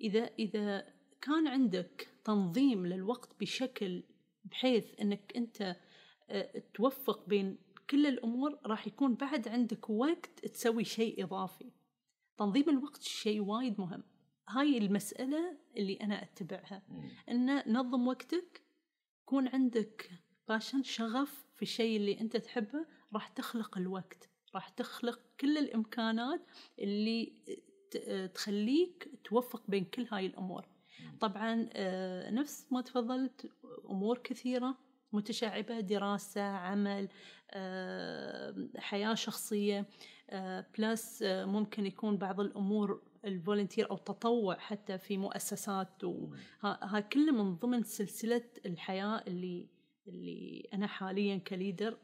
إذا 0.00 0.30
إذا 0.38 0.86
كان 1.20 1.46
عندك 1.48 2.08
تنظيم 2.24 2.86
للوقت 2.86 3.40
بشكل 3.40 4.02
بحيث 4.44 5.00
أنك 5.00 5.32
أنت 5.36 5.76
آه، 6.30 6.62
توفق 6.74 7.28
بين 7.28 7.58
كل 7.90 8.06
الأمور 8.06 8.58
راح 8.66 8.86
يكون 8.86 9.14
بعد 9.14 9.48
عندك 9.48 9.90
وقت 9.90 10.46
تسوي 10.46 10.84
شيء 10.84 11.24
إضافي. 11.24 11.70
تنظيم 12.36 12.68
الوقت 12.68 13.02
شيء 13.02 13.40
وايد 13.40 13.80
مهم. 13.80 14.02
هاي 14.48 14.78
المسألة 14.78 15.58
اللي 15.76 15.94
أنا 15.94 16.22
أتبعها. 16.22 16.82
أن 17.28 17.72
نظم 17.72 18.06
وقتك 18.08 18.62
يكون 19.22 19.48
عندك 19.48 20.10
passion 20.48 20.82
شغف 20.82 21.46
في 21.54 21.62
الشيء 21.62 21.96
اللي 21.96 22.20
أنت 22.20 22.36
تحبه 22.36 22.86
راح 23.12 23.28
تخلق 23.28 23.78
الوقت. 23.78 24.28
راح 24.54 24.68
تخلق 24.68 25.20
كل 25.40 25.58
الإمكانات 25.58 26.40
اللي 26.78 27.32
تخليك 28.34 29.10
توفق 29.24 29.62
بين 29.68 29.84
كل 29.84 30.06
هاي 30.12 30.26
الأمور. 30.26 30.68
طبعا 31.20 31.68
آه، 31.72 32.30
نفس 32.30 32.72
ما 32.72 32.80
تفضلت 32.80 33.52
أمور 33.90 34.18
كثيرة. 34.18 34.78
متشعبة 35.14 35.80
دراسة 35.80 36.42
عمل 36.42 37.08
آه، 37.50 38.68
حياة 38.76 39.14
شخصية 39.14 39.86
آه، 40.30 40.66
plus 40.78 41.22
آه، 41.22 41.44
ممكن 41.44 41.86
يكون 41.86 42.16
بعض 42.16 42.40
الأمور 42.40 43.02
ال 43.24 43.31
volunteer 43.31 43.90
أو 43.90 43.96
تطوع 43.96 44.58
حتى 44.58 44.98
في 44.98 45.18
مؤسسات 45.18 46.04
وها 46.04 47.00
كله 47.00 47.32
من 47.32 47.56
ضمن 47.56 47.82
سلسلة 47.82 48.44
الحياة 48.66 49.24
اللي 49.26 49.68
اللي 50.08 50.68
أنا 50.74 50.86
حاليا 50.86 51.38
كليدر 51.38 51.98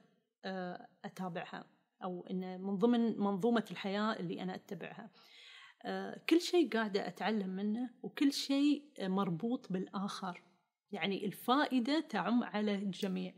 آه، 0.45 0.87
أتابعها 1.05 1.65
أو 2.05 2.27
إن 2.31 2.61
من 2.61 2.79
ضمن 2.79 3.21
منظومة 3.21 3.65
الحياة 3.71 4.13
اللي 4.13 4.43
أنا 4.43 4.55
أتبعها. 4.55 5.11
آه، 5.85 6.21
كل 6.29 6.41
شيء 6.41 6.69
قاعدة 6.69 7.09
أتعلم 7.09 7.51
منه 7.51 7.91
وكل 8.03 8.33
شيء 8.33 8.85
آه، 8.99 9.09
مربوط 9.09 9.73
بالآخر. 9.73 10.43
يعني 10.93 11.27
الفائدة 11.27 12.01
تعم 12.01 12.45
على 12.45 12.75
الجميع. 12.75 13.35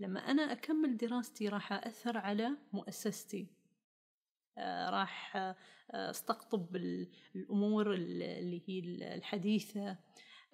لما 0.00 0.20
أنا 0.20 0.52
أكمل 0.52 0.96
دراستي 0.96 1.48
راح 1.48 1.72
أثر 1.72 2.16
على 2.16 2.50
مؤسستي. 2.72 3.46
آه، 4.58 4.90
راح 4.90 5.36
آه، 5.36 5.56
أستقطب 6.10 6.76
ال- 6.76 7.08
الأمور 7.36 7.94
ال- 7.94 8.22
اللي 8.22 8.62
هي 8.66 8.78
ال- 8.78 9.02
الحديثة 9.02 9.96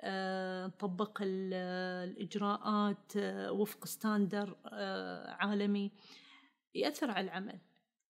آه، 0.01 0.67
نطبق 0.67 1.19
ال- 1.23 1.55
الإجراءات 2.11 3.13
آه، 3.17 3.53
وفق 3.53 3.85
standard 3.87 4.57
آه، 4.73 5.31
عالمي. 5.31 5.91
يأثر 6.75 7.11
على 7.11 7.25
العمل. 7.25 7.59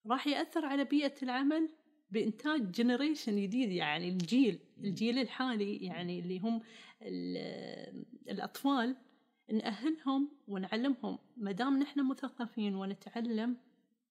راح 0.06 0.26
يأثر 0.26 0.64
على 0.66 0.84
بيئة 0.84 1.14
العمل. 1.22 1.68
بإنتاج 2.14 2.70
generation 2.70 3.42
جديد 3.42 3.72
يعني 3.72 4.08
الجيل 4.08 4.58
الجيل 4.84 5.18
الحالي 5.18 5.76
يعني 5.76 6.18
اللي 6.20 6.38
هم 6.38 6.60
ال- 7.02 8.04
الأطفال 8.30 8.96
نأهلهم 9.52 10.28
ونعلمهم 10.48 11.18
ما 11.36 11.52
دام 11.52 11.78
نحن 11.78 12.08
مثقفين 12.08 12.74
ونتعلم 12.74 13.56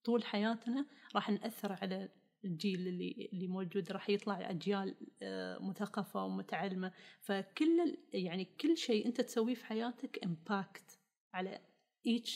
طول 0.04 0.24
حياتنا 0.24 0.86
راح 1.16 1.30
نأثر 1.30 1.78
على 1.82 2.10
الجيل 2.46 2.88
اللي 2.88 3.30
اللي 3.34 3.48
موجود 3.48 3.92
راح 3.92 4.10
يطلع 4.10 4.50
أجيال 4.50 4.96
آه، 5.22 5.58
مثقفة 5.62 6.26
ومتعلمة. 6.26 6.92
فكل 7.22 7.98
يعني 8.14 8.46
كل 8.62 8.78
شيء 8.78 9.06
أنت 9.06 9.22
تسويه 9.22 9.56
في 9.56 9.66
حياتك 9.66 10.20
impact 10.24 11.00
على 11.34 11.60
each 12.08 12.32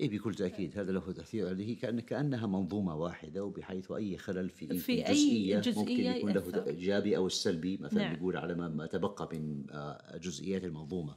اي 0.00 0.08
بكل 0.08 0.34
تاكيد 0.34 0.78
هذا 0.78 0.92
له 0.92 1.12
تأثير 1.12 1.48
عليه 1.48 1.78
كأن 1.78 2.00
كأنها 2.00 2.46
منظومة 2.46 2.96
واحدة 2.96 3.44
وبحيث 3.44 3.90
أي 3.92 4.18
خلل 4.18 4.50
في 4.50 4.78
في 4.78 4.92
أي 5.08 5.12
جزئية, 5.14 5.56
ممكن 5.56 5.70
جزئية 5.70 6.10
يكون 6.10 6.30
له 6.32 6.40
يأثر. 6.40 6.66
إيجابي 6.66 7.16
أو 7.16 7.26
السلبي 7.26 7.76
مثلا 7.76 8.02
نعم. 8.02 8.14
نقول 8.16 8.36
على 8.36 8.54
ما- 8.54 8.68
ما 8.68 8.86
تبقى 8.86 9.28
من 9.32 9.64
آه، 9.70 10.16
جزئيات 10.16 10.64
المنظومة. 10.64 11.16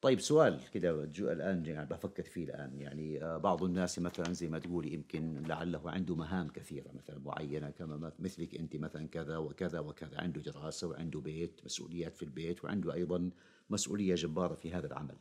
طيب 0.00 0.20
سؤال 0.20 0.60
كده 0.72 1.04
الآن 1.20 1.66
يعني 1.66 1.86
بفكر 1.88 2.22
فيه 2.22 2.44
الآن 2.44 2.80
يعني 2.80 3.24
آه، 3.24 3.36
بعض 3.38 3.62
الناس 3.64 3.98
مثلا 3.98 4.32
زي 4.32 4.48
ما 4.48 4.58
تقولي 4.58 4.92
يمكن 4.92 5.42
لعله 5.48 5.90
عنده 5.90 6.14
مهام 6.16 6.48
كثيرة 6.48 6.92
مثلا 6.92 7.18
معينة 7.18 7.70
كما 7.70 7.96
مث- 7.96 8.20
مثلك 8.20 8.54
أنت 8.54 8.76
مثلا 8.76 9.08
كذا 9.08 9.36
وكذا 9.36 9.78
وكذا 9.80 10.18
عنده 10.20 10.40
دراسة 10.40 10.86
وعنده 10.88 11.20
بيت 11.20 11.60
مسؤوليات 11.64 12.16
في 12.16 12.22
البيت 12.22 12.64
وعنده 12.64 12.94
أيضا 12.94 13.30
مسؤولية 13.70 14.14
جبارة 14.14 14.54
في 14.54 14.72
هذا 14.72 14.86
العمل. 14.86 15.16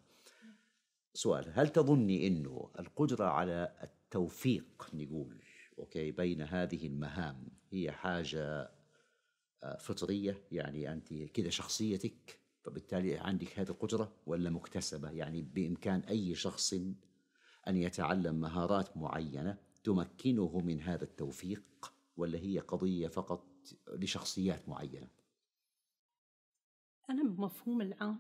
سؤال 1.16 1.52
هل 1.54 1.70
تظني 1.70 2.28
إنه 2.28 2.70
القدرة 2.80 3.26
على 3.26 3.76
التوفيق 3.84 4.90
نقول 4.94 5.42
أوكي 5.80 6.12
بين 6.12 6.42
هذه 6.42 6.88
المهام 6.88 7.48
هي 7.72 7.92
حاجة 7.92 8.72
آه، 9.64 9.78
فطرية؟ 9.78 10.44
يعني 10.52 10.94
أنت 10.94 11.14
كذا 11.14 11.50
شخصيتك 11.50 12.40
فبالتالي 12.64 13.18
عندك 13.18 13.60
هذه 13.60 13.70
القدرة 13.70 14.16
ولا 14.26 14.50
مكتسبة؟ 14.50 15.12
يعني 15.12 15.42
بإمكان 15.42 16.00
أي 16.00 16.36
شخص 16.36 16.74
أن 17.68 17.78
يتعلم 17.78 18.36
مهارات 18.36 18.98
معينة 18.98 19.58
تمكنه 19.84 20.60
من 20.60 20.82
هذا 20.82 21.04
التوفيق 21.04 21.94
ولا 22.18 22.40
هي 22.40 22.60
قضية 22.60 23.08
فقط 23.08 23.48
لشخصيات 23.88 24.70
معينة؟ 24.70 25.08
أنا 27.10 27.24
بمفهوم 27.24 27.82
العام. 27.82 28.18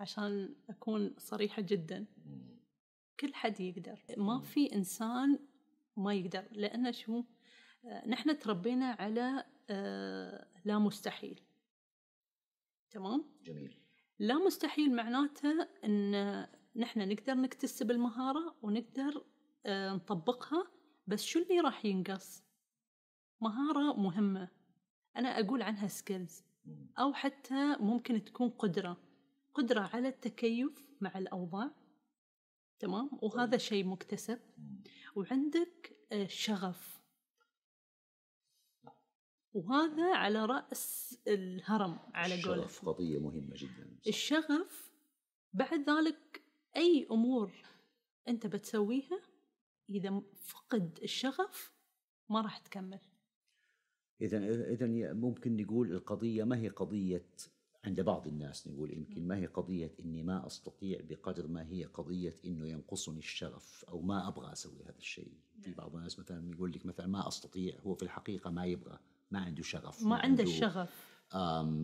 عشان 0.00 0.54
أكون 0.68 1.14
صريحة 1.18 1.62
جدا. 1.62 2.06
كل 3.20 3.34
حد 3.34 3.60
يقدر. 3.60 3.98
ما 4.16 4.40
في 4.40 4.74
إنسان 4.74 5.38
ما 5.96 6.14
يقدر 6.14 6.48
لأن 6.52 6.92
شو؟ 6.92 7.24
آه، 7.84 8.08
نحن 8.08 8.38
تربينا 8.38 8.86
على 8.90 9.44
آه، 9.70 10.46
لا 10.64 10.78
مستحيل. 10.78 11.40
تمام؟ 12.90 13.24
جميل. 13.44 13.76
لا 14.18 14.34
مستحيل 14.34 14.94
معناته 14.94 15.68
إن 15.84 16.46
نحن 16.76 17.08
نقدر 17.08 17.34
نكتسب 17.34 17.90
المهاره 17.90 18.56
ونقدر 18.62 19.24
آه، 19.66 19.92
نطبقها 19.92 20.66
بس 21.06 21.22
شو 21.22 21.38
اللي 21.38 21.60
راح 21.60 21.84
ينقص؟ 21.84 22.42
مهارة 23.40 24.00
مهمة. 24.00 24.48
أنا 25.16 25.28
أقول 25.40 25.62
عنها 25.62 25.88
سكيلز 25.88 26.44
أو 26.98 27.12
حتى 27.12 27.76
ممكن 27.80 28.24
تكون 28.24 28.48
قدرة. 28.48 28.96
قدرة 29.54 29.80
على 29.80 30.08
التكيف 30.08 30.86
مع 31.00 31.18
الأوضاع 31.18 31.70
تمام؟ 32.78 33.10
وهذا 33.22 33.56
شيء 33.56 33.84
مكتسب. 33.84 34.38
وعندك 35.16 35.96
شغف. 36.26 37.02
وهذا 39.54 40.14
على 40.14 40.44
رأس 40.44 41.18
الهرم 41.28 41.98
على 42.14 42.42
قولك 42.42 42.64
الشغف 42.64 42.88
قضية 42.88 43.18
مهمة 43.18 43.54
جدا 43.54 43.98
الشغف 44.06 44.92
بعد 45.52 45.90
ذلك 45.90 46.42
أي 46.76 47.06
أمور 47.10 47.52
أنت 48.28 48.46
بتسويها 48.46 49.20
إذا 49.90 50.22
فقد 50.34 50.98
الشغف 51.02 51.72
ما 52.28 52.40
راح 52.40 52.58
تكمل. 52.58 53.00
إذا 54.20 54.38
إذا 54.72 55.12
ممكن 55.12 55.56
نقول 55.56 55.92
القضية 55.92 56.44
ما 56.44 56.56
هي 56.56 56.68
قضية 56.68 57.28
عند 57.84 58.00
بعض 58.00 58.26
الناس 58.26 58.68
نقول 58.68 58.92
يمكن 58.92 59.28
ما 59.28 59.36
هي 59.36 59.46
قضية 59.46 59.92
إني 60.04 60.22
ما 60.22 60.46
أستطيع 60.46 61.00
بقدر 61.08 61.46
ما 61.46 61.68
هي 61.68 61.84
قضية 61.84 62.34
إنه 62.44 62.66
ينقصني 62.66 63.18
الشغف 63.18 63.84
أو 63.88 64.00
ما 64.00 64.28
أبغى 64.28 64.52
أسوي 64.52 64.82
هذا 64.84 64.98
الشيء. 64.98 65.32
في 65.60 65.72
بعض 65.72 65.96
الناس 65.96 66.18
مثلا 66.18 66.50
يقول 66.50 66.72
لك 66.72 66.86
مثلا 66.86 67.06
ما 67.06 67.28
أستطيع 67.28 67.74
هو 67.86 67.94
في 67.94 68.02
الحقيقة 68.02 68.50
ما 68.50 68.64
يبغى 68.66 68.98
ما 69.30 69.40
عنده 69.40 69.62
شغف 69.62 70.02
ما 70.02 70.16
عنده 70.16 70.44
الشغف 70.44 71.12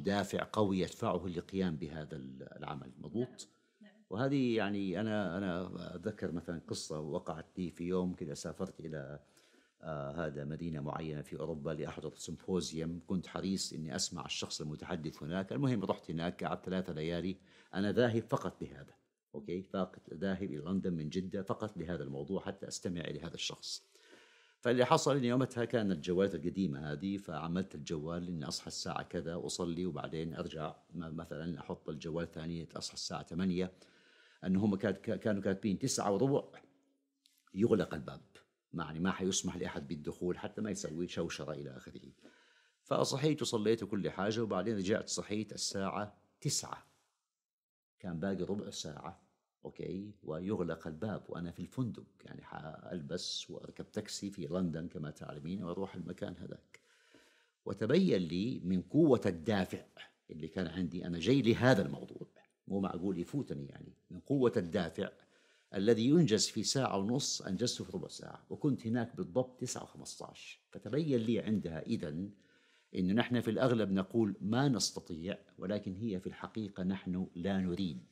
دافع 0.05 0.49
قوي 0.53 0.81
يدفعه 0.81 1.27
للقيام 1.27 1.77
بهذا 1.77 2.17
العمل. 2.57 2.93
مضبوط؟ 2.99 3.29
نعم. 3.29 3.93
نعم. 3.93 4.03
وهذه 4.11 4.57
يعني 4.57 5.01
أنا 5.01 5.39
أنا 5.39 5.71
اتذكر 5.95 6.33
مثلا 6.33 6.61
قصة 6.69 7.01
وقعت 7.01 7.59
لي 7.59 7.71
في 7.71 7.85
يوم 7.85 8.15
كذا 8.15 8.35
سافرت 8.35 8.81
إلى 8.81 9.21
آه 9.83 10.27
هذا 10.27 10.45
مدينة 10.45 10.81
معينة 10.81 11.23
في 11.23 11.38
أوروبا 11.41 11.71
لأحضر 11.71 12.12
symposium 12.16 13.01
كنت 13.07 13.27
حريص 13.27 13.73
أني 13.73 13.97
أسمع 13.97 14.25
الشخص 14.27 14.61
المتحدث 14.61 15.23
هناك. 15.23 15.53
المهم 15.53 15.85
رحت 15.85 16.11
هناك 16.11 16.45
قعدت 16.45 16.64
ثلاثة 16.64 16.93
ليالي. 16.93 17.37
أنا 17.75 17.93
ذاهب 17.93 18.23
فقط 18.29 18.62
لهذا 18.62 18.95
okay؟ 19.35 19.62
فقط 19.62 20.14
ذاهب 20.14 20.43
إلى 20.43 20.57
لندن 20.57 20.93
من 20.93 21.09
جدة 21.09 21.43
فقط 21.43 21.77
لهذا 21.77 22.03
الموضوع 22.05 22.41
حتى 22.41 22.69
أستمع 22.69 23.01
إلى 23.01 23.21
هذا 23.21 23.35
الشخص. 23.35 23.88
فاللي 24.61 24.85
حصل 24.85 25.17
اني 25.17 25.29
يومتها 25.29 25.64
كانت 25.64 25.93
الجوالات 25.93 26.35
القديمة 26.35 26.93
هذه 26.93 27.17
فعملت 27.17 27.75
الجوال 27.75 28.29
إني 28.29 28.49
أصحى 28.49 28.67
الساعة 28.67 29.03
كذا 29.03 29.35
واصلي 29.35 29.87
وبعدين 29.87 30.35
أرجع 30.35 30.77
مثلا 30.95 31.61
أحط 31.61 31.88
الجوال 31.88 32.31
ثاني 32.31 32.69
أصحى 32.77 32.95
الساعة 32.95 33.23
8 33.23 33.73
انه 34.45 34.64
هم 34.64 34.77
كانوا 34.77 35.43
كاتبين 35.43 35.79
تسعة 35.79 36.12
وربع. 36.12 36.62
يغلق 37.55 37.95
الباب. 37.95 38.21
يعني 38.74 39.00
ما 39.00 39.12
حيسمح 39.12 39.57
لأحد 39.57 39.88
بالدخول 39.88 40.38
حتى 40.38 40.61
ما 40.61 40.70
يسوي 40.70 41.09
شوشرة 41.09 41.52
إلى 41.52 41.76
آخره. 41.76 42.12
فصحيت 42.83 43.42
وصليت 43.42 43.83
وكل 43.83 44.11
حاجة 44.11 44.42
وبعدين 44.42 44.76
رجعت 44.76 45.09
صحيت 45.09 45.52
الساعة 45.52 46.18
تسعة. 46.40 46.87
كان 47.98 48.20
باقي 48.20 48.42
ربع 48.42 48.70
ساعة 48.70 49.22
أوكي 49.64 50.14
ويغلق 50.22 50.87
الباب 50.87 51.24
وأنا 51.28 51.50
في 51.50 51.61
الفندق. 51.61 52.07
يعني 52.24 52.42
حألبس 52.44 53.50
وأركب 53.50 53.92
تاكسي 53.92 54.31
في 54.31 54.46
لندن 54.46 54.88
كما 54.88 55.11
تعلمين 55.11 55.64
وأروح 55.64 55.94
المكان 55.94 56.37
هذاك. 56.37 56.81
وتبين 57.64 58.22
لي 58.22 58.61
من 58.64 58.83
قوة 58.83 59.20
الدافع 59.26 59.85
اللي 60.31 60.48
كان 60.48 60.66
عندي 60.66 61.07
أنا 61.07 61.18
جاي 61.18 61.42
لهذا 61.42 61.87
الموضوع. 61.87 62.26
مو 62.68 62.81
معقول 62.81 63.18
يفوتني 63.18 63.66
يعني. 63.66 63.92
من 64.11 64.20
قوة 64.20 64.52
الدافع 64.57 65.11
الذي 65.74 66.07
ينجز 66.07 66.46
في 66.46 66.62
ساعة 66.62 66.98
ونص 66.98 67.42
أنجزته 67.42 67.85
في 67.85 67.92
ربع 67.92 68.09
ساعة 68.09 68.46
وكنت 68.50 68.87
هناك 68.87 69.16
بالضبط 69.16 69.61
9 69.61 69.87
و15 69.87 70.38
فتبين 70.70 71.20
لي 71.20 71.40
عندها 71.40 71.83
إذا 71.83 72.09
أنه 72.94 73.14
نحن 73.14 73.40
في 73.40 73.50
الأغلب 73.50 73.92
نقول 73.92 74.37
ما 74.40 74.68
نستطيع 74.68 75.38
ولكن 75.59 75.94
هي 75.94 76.20
في 76.20 76.26
الحقيقة 76.26 76.83
نحن 76.83 77.26
لا 77.35 77.59
نريد. 77.59 78.07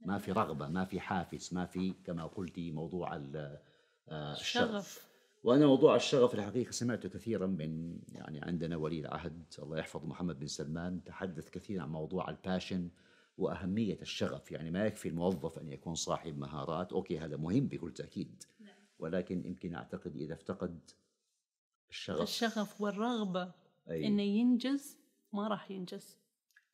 ما 0.00 0.18
في 0.18 0.32
رغبة 0.32 0.68
ما 0.68 0.84
في 0.84 1.00
حافز 1.00 1.54
ما 1.54 1.66
في 1.66 1.94
كما 2.04 2.26
قلتي 2.26 2.70
موضوع 2.70 3.16
آه، 4.08 4.32
الشغف. 4.32 5.08
وأنا 5.44 5.66
موضوع 5.66 5.96
الشغف 5.96 6.34
الحقيقة 6.34 6.70
سمعته 6.70 7.08
كثيرا 7.08 7.46
من 7.46 7.98
يعني 8.12 8.40
عندنا 8.40 8.76
ولي 8.76 9.00
العهد 9.00 9.42
الله 9.58 9.78
يحفظ 9.78 10.04
محمد 10.06 10.38
بن 10.38 10.46
سلمان 10.46 11.04
تحدث 11.04 11.50
كثيرا 11.50 11.82
عن 11.82 11.88
موضوع 11.88 12.30
الباشن 12.30 12.88
وأهمية 13.38 13.98
الشغف. 14.02 14.52
يعني 14.52 14.70
ما 14.70 14.86
يكفي 14.86 15.08
الموظف 15.08 15.58
أن 15.58 15.68
يكون 15.68 15.94
صاحب 15.94 16.38
مهارات. 16.38 16.92
أوكي 16.92 17.18
هذا 17.18 17.36
مهم 17.36 17.66
بكل 17.66 17.92
تأكيد. 17.92 18.44
نعم. 18.60 18.74
ولكن 18.98 19.46
يمكن 19.46 19.74
أعتقد 19.74 20.16
إذا 20.16 20.34
افتقد 20.34 20.80
الشغف. 21.90 22.22
الشغف 22.22 22.80
والرغبة 22.80 23.52
أي. 23.90 24.06
إنه 24.06 24.22
ينجز 24.22 24.98
ما 25.32 25.48
راح 25.48 25.70
ينجز. 25.70 26.18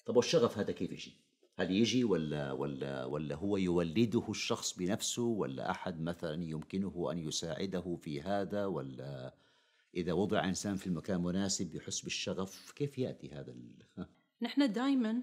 طب 0.07 0.17
والشغف 0.17 0.59
هذا 0.59 0.73
كيف 0.73 0.93
يجي؟ 0.93 1.17
هل 1.57 1.71
يجي 1.71 2.05
ولا 2.05 2.53
ولا 2.53 3.05
ولا 3.05 3.35
هو 3.35 3.57
يولده 3.57 4.25
الشخص 4.29 4.79
بنفسه؟ 4.79 5.23
ولا 5.23 5.71
أحد 5.71 6.01
مثلا 6.01 6.45
يمكنه 6.45 7.09
أن 7.13 7.19
يساعده 7.19 7.97
في 7.97 8.23
هذا؟ 8.23 8.67
ولا 8.67 9.35
إذا 9.97 10.13
وضع 10.13 10.45
إنسان 10.45 10.77
في 10.77 10.87
المكان 10.87 11.23
مناسب 11.23 11.75
يحس 11.75 12.01
بالشغف 12.01 12.73
كيف 12.73 12.99
يأتي 12.99 13.31
هذا 13.31 13.53
ال... 13.53 13.73
نحن 14.43 14.73
دائما 14.73 15.23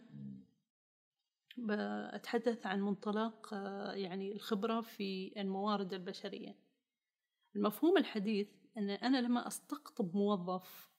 بتحدث 1.58 2.66
عن 2.66 2.82
منطلق 2.82 3.54
يعني 3.94 4.32
الخبرة 4.32 4.82
في 4.82 5.34
الموارد 5.38 5.94
البشرية. 5.94 6.58
المفهوم 7.56 7.98
الحديث 7.98 8.50
إن 8.78 8.90
أنا 8.90 9.22
لما 9.22 9.48
أستقطب 9.48 10.16
موظف 10.16 10.92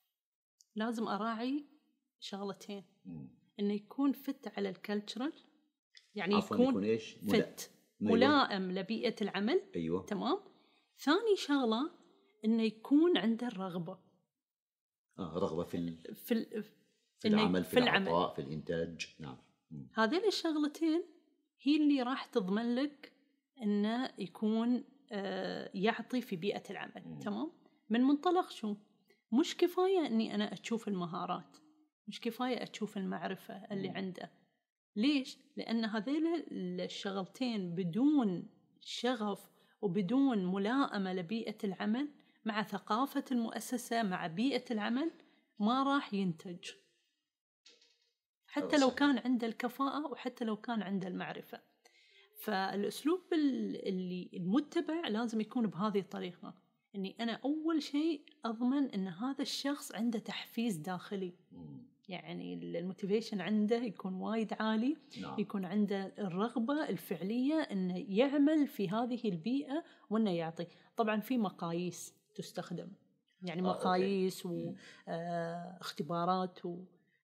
لازم 0.76 1.08
أراعي 1.08 1.66
شغلتين. 2.20 2.84
إنه 3.60 3.74
يكون 3.74 4.12
فت 4.12 4.58
على 4.58 4.68
الكالتشرال 4.68 5.32
يعني 6.14 6.34
يكون, 6.34 6.60
يكون 6.60 6.84
إيش؟ 6.84 7.14
فت 7.14 7.70
ملائم 8.00 8.72
لبيئة 8.72 9.14
العمل. 9.22 9.62
أيوه. 9.76 10.06
تمام؟ 10.06 10.38
ثاني 10.98 11.36
شغلة 11.36 11.90
إنه 12.44 12.62
يكون 12.62 13.16
عنده 13.16 13.46
الرغبه 13.46 13.98
آه 15.18 15.38
رغبة 15.38 15.64
في 15.64 15.76
ال... 15.76 16.14
في 16.14 16.32
ال... 16.32 16.64
في 17.18 17.28
العمل 17.28 17.64
في, 17.64 17.70
في 17.70 17.78
العطاء 17.78 18.34
في 18.34 18.42
الإنتاج. 18.42 19.16
نعم. 19.18 19.38
هذين 19.94 20.24
الشغلتين 20.26 21.02
هي 21.62 21.76
اللي 21.76 22.02
راح 22.02 22.24
تضمن 22.24 22.74
لك 22.74 23.12
إنه 23.62 24.10
يكون 24.18 24.84
آه 25.12 25.70
يعطي 25.74 26.20
في 26.20 26.36
بيئة 26.36 26.62
العمل 26.70 27.02
مم. 27.06 27.18
تمام؟ 27.18 27.52
من 27.90 28.00
منطلق 28.00 28.50
شو؟ 28.50 28.76
مش 29.32 29.56
كفاية 29.56 30.06
إني 30.06 30.34
أنا 30.34 30.52
أشوف 30.52 30.88
المهارات 30.88 31.56
مش 32.08 32.20
كفاية 32.20 32.62
أشوف 32.62 32.96
المعرفة 32.96 33.54
اللي 33.54 33.88
عنده. 33.88 34.30
ليش؟ 34.96 35.38
لأن 35.56 35.84
هذيل 35.84 36.26
الشغلتين 36.80 37.74
بدون 37.74 38.48
شغف 38.80 39.50
وبدون 39.82 40.46
ملائمة 40.46 41.12
لبيئة 41.12 41.56
العمل 41.64 42.08
مع 42.44 42.62
ثقافة 42.62 43.24
المؤسسة 43.32 44.02
مع 44.02 44.26
بيئة 44.26 44.64
العمل 44.70 45.10
ما 45.58 45.82
راح 45.82 46.14
ينتج. 46.14 46.70
حتى 48.52 48.78
لو 48.78 48.90
كان 48.90 49.18
عنده 49.18 49.46
الكفاءة 49.46 50.06
وحتى 50.06 50.44
لو 50.44 50.56
كان 50.56 50.82
عنده 50.82 51.08
المعرفة 51.08 51.60
فالأسلوب 52.36 53.20
اللي 53.32 54.30
المتبع 54.34 55.08
لازم 55.08 55.40
يكون 55.40 55.66
بهذه 55.66 55.98
الطريقة 55.98 56.54
إني 56.94 57.16
أنا 57.20 57.40
أول 57.44 57.82
شيء 57.82 58.24
أضمن 58.44 58.90
إن 58.90 59.08
هذا 59.08 59.42
الشخص 59.42 59.92
عنده 59.92 60.18
تحفيز 60.18 60.76
داخلي 60.76 61.34
يعني 62.08 62.54
الموتيفيشن 62.54 63.40
عنده 63.40 63.76
يكون 63.76 64.14
وايد 64.14 64.52
عالي 64.60 64.96
نعم. 65.20 65.40
يكون 65.40 65.64
عنده 65.64 66.12
الرغبة 66.18 66.88
الفعلية 66.88 67.54
أنه 67.54 68.04
يعمل 68.08 68.66
في 68.66 68.88
هذه 68.88 69.28
البيئة 69.28 69.84
وأنه 70.10 70.30
يعطي 70.30 70.66
طبعا 70.96 71.20
في 71.20 71.38
مقاييس 71.38 72.14
تستخدم 72.34 72.88
يعني 73.42 73.60
آه،. 73.60 73.64
مقاييس. 73.64 74.46
واختبارات 75.06 76.58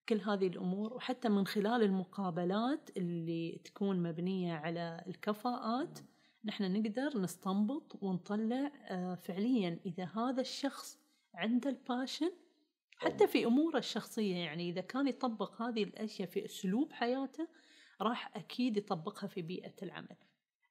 وكل 0.08 0.20
هذه 0.20 0.46
الأمور 0.46 0.94
وحتى 0.94 1.28
من 1.28 1.46
خلال 1.46 1.82
المقابلات 1.82 2.90
اللي 2.96 3.60
تكون 3.64 4.02
مبنية 4.02 4.54
على 4.54 5.04
الكفاءات 5.06 5.98
نحن 6.44 6.72
نقدر 6.72 7.20
نستنبط 7.20 7.98
ونطلع 8.02 8.72
آه، 8.84 9.14
فعليا 9.14 9.78
إذا 9.86 10.04
هذا 10.04 10.40
الشخص 10.40 10.98
عنده 11.34 11.70
الباشن 11.70 12.30
حتى 12.96 13.26
في 13.26 13.46
أموره 13.46 13.78
الشخصية. 13.78 14.36
يعني 14.36 14.70
إذا 14.70 14.80
كان 14.80 15.08
يطبق 15.08 15.62
هذه 15.62 15.82
الأشياء 15.82 16.28
في 16.28 16.44
أسلوب 16.44 16.92
حياته 16.92 17.48
راح 18.00 18.36
أكيد 18.36 18.76
يطبقها 18.76 19.26
في 19.26 19.42
بيئة 19.42 19.74
العمل. 19.82 20.16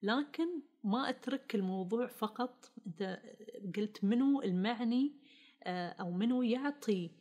لكن 0.01 0.61
ما 0.83 1.09
أترك 1.09 1.55
الموضوع 1.55 2.07
فقط 2.07 2.71
أنت 2.87 3.19
قلت 3.75 4.03
منو 4.03 4.41
المعني 4.41 5.11
آه، 5.63 5.89
أو 5.89 6.11
منو 6.11 6.41
يعطي 6.41 7.11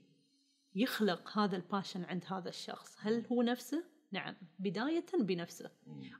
يخلق 0.77 1.39
هذا 1.39 1.57
الباشن 1.57 2.05
عند 2.05 2.25
هذا 2.29 2.49
الشخص. 2.49 2.97
هل 3.01 3.27
هو 3.33 3.43
نفسه؟ 3.43 3.85
نعم 4.13 4.35
بداية 4.59 5.07
بنفسه. 5.21 5.71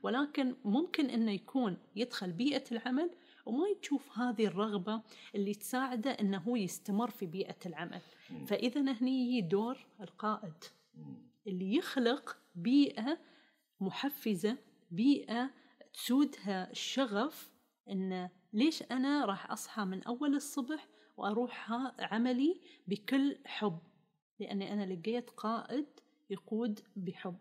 ولكن 0.03 0.55
ممكن 0.65 1.09
إنه 1.09 1.31
يكون 1.31 1.77
يدخل 1.95 2.31
بيئة 2.31 2.63
العمل 2.71 3.09
وما 3.45 3.63
يشوف 3.79 4.17
هذه 4.19 4.45
الرغبة 4.45 5.01
اللي 5.35 5.53
تساعده 5.53 6.11
إنه 6.11 6.37
هو 6.37 6.55
يستمر 6.55 7.09
في 7.09 7.25
بيئة 7.25 7.55
العمل. 7.65 8.01
فإذا 8.47 8.81
هني 8.91 9.41
دور 9.41 9.85
القائد 10.01 10.53
اللي 11.47 11.75
يخلق 11.75 12.37
بيئة 12.55 13.17
محفزة 13.79 14.57
بيئة 14.91 15.49
تسودها 15.93 16.71
الشغف 16.71 17.51
انه 17.89 18.29
ليش 18.53 18.83
أنا 18.91 19.25
راح 19.25 19.51
أصحى 19.51 19.85
من 19.85 20.03
أول 20.03 20.35
الصبح 20.35 20.87
وأروح 21.17 21.71
ها- 21.71 21.95
عملي 21.99 22.61
بكل 22.87 23.37
حب. 23.45 23.79
لاني 24.39 24.73
أنا 24.73 24.93
لقيت 24.93 25.29
قائد 25.29 25.85
يقود 26.29 26.79
بحب. 26.95 27.37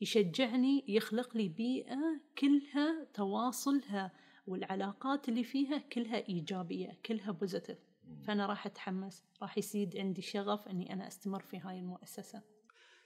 يشجعني 0.00 0.84
يخلق 0.88 1.36
لي 1.36 1.48
بيئة 1.48 2.20
كلها 2.38 3.04
تواصلها 3.14 4.12
والعلاقات 4.46 5.28
اللي 5.28 5.44
فيها 5.44 5.78
كلها 5.78 6.28
إيجابية 6.28 6.98
كلها 7.06 7.30
بوزيتيف 7.30 7.78
فأنا 8.22 8.46
راح 8.46 8.66
أتحمس 8.66 9.22
راح 9.42 9.58
يزيد 9.58 9.96
عندي 9.96 10.22
شغف 10.22 10.68
أني 10.68 10.92
أنا 10.92 11.08
أستمر 11.08 11.40
في 11.40 11.58
هاي 11.58 11.78
المؤسسة. 11.78 12.42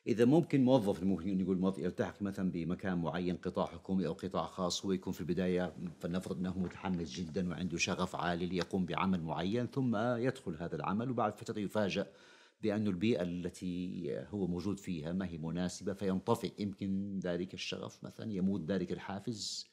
إذا 0.07 0.25
ممكن 0.25 0.65
موظف 0.65 1.03
ممكن 1.03 1.61
موظف 1.61 1.79
يلتحق 1.79 2.23
مثلا 2.23 2.51
بمكان 2.51 2.99
معين 2.99 3.37
قطاع 3.37 3.67
حكومي 3.67 4.07
أو 4.07 4.13
قطاع 4.13 4.47
خاص 4.47 4.85
هو 4.85 4.93
يكون 4.93 5.13
في 5.13 5.21
البداية 5.21 5.75
فلنفرض 6.01 6.39
إنه 6.39 6.59
متحمس 6.59 7.13
جدا 7.13 7.49
وعنده 7.49 7.77
شغف 7.77 8.17
عالي 8.17 8.47
ليقوم 8.47 8.87
بعمل 8.87 9.23
معين 9.23 9.67
ثم 9.67 9.97
يدخل 9.97 10.57
هذا 10.61 10.77
العمل 10.77 11.11
وبعد 11.11 11.37
فترة 11.37 11.59
يفاجأ 11.59 12.07
بأن 12.61 12.87
البيئة 12.87 13.23
التي 13.23 14.05
هو 14.29 14.47
موجود 14.47 14.79
فيها 14.79 15.13
ما 15.13 15.27
هي 15.27 15.39
مناسبة 15.39 15.93
فينطفئ. 15.93 16.63
يمكن 16.63 17.19
ذلك 17.19 17.55
الشغف 17.55 18.05
مثلا 18.05 18.33
يموت 18.33 18.71
ذلك 18.71 18.93
الحافز. 18.93 19.67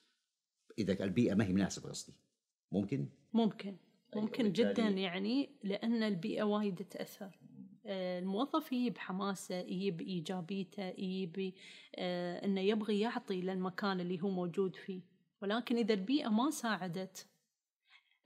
إذا 0.79 1.03
البيئة 1.03 1.33
ما 1.35 1.45
هي 1.45 1.53
مناسبة 1.53 1.89
قصدي. 1.89 2.13
ممكن؟ 2.71 3.09
ممكن. 3.33 3.75
أيوة، 4.15 4.25
ممكن 4.25 4.43
بالتالي- 4.43 4.73
جدا 4.73 4.87
يعني 4.87 5.49
لأن 5.63 6.03
البيئة 6.03 6.43
وايد 6.43 6.75
تأثر. 6.75 7.39
آه، 7.85 8.19
الموظف 8.19 8.71
يجي 8.71 8.89
بحماسه 8.89 9.55
يجي 9.55 9.91
بإيجابيته 9.91 10.83
يجي 10.87 11.55
آه، 11.95 12.45
إنه 12.45 12.61
يبغي 12.61 12.99
يعطي 12.99 13.41
للمكان 13.41 13.99
اللي 13.99 14.21
هو 14.21 14.29
موجود 14.29 14.75
فيه. 14.75 15.01
ولكن 15.41 15.75
إذا 15.77 15.93
البيئة 15.93 16.29
ما 16.29 16.49
ساعدت 16.49 17.27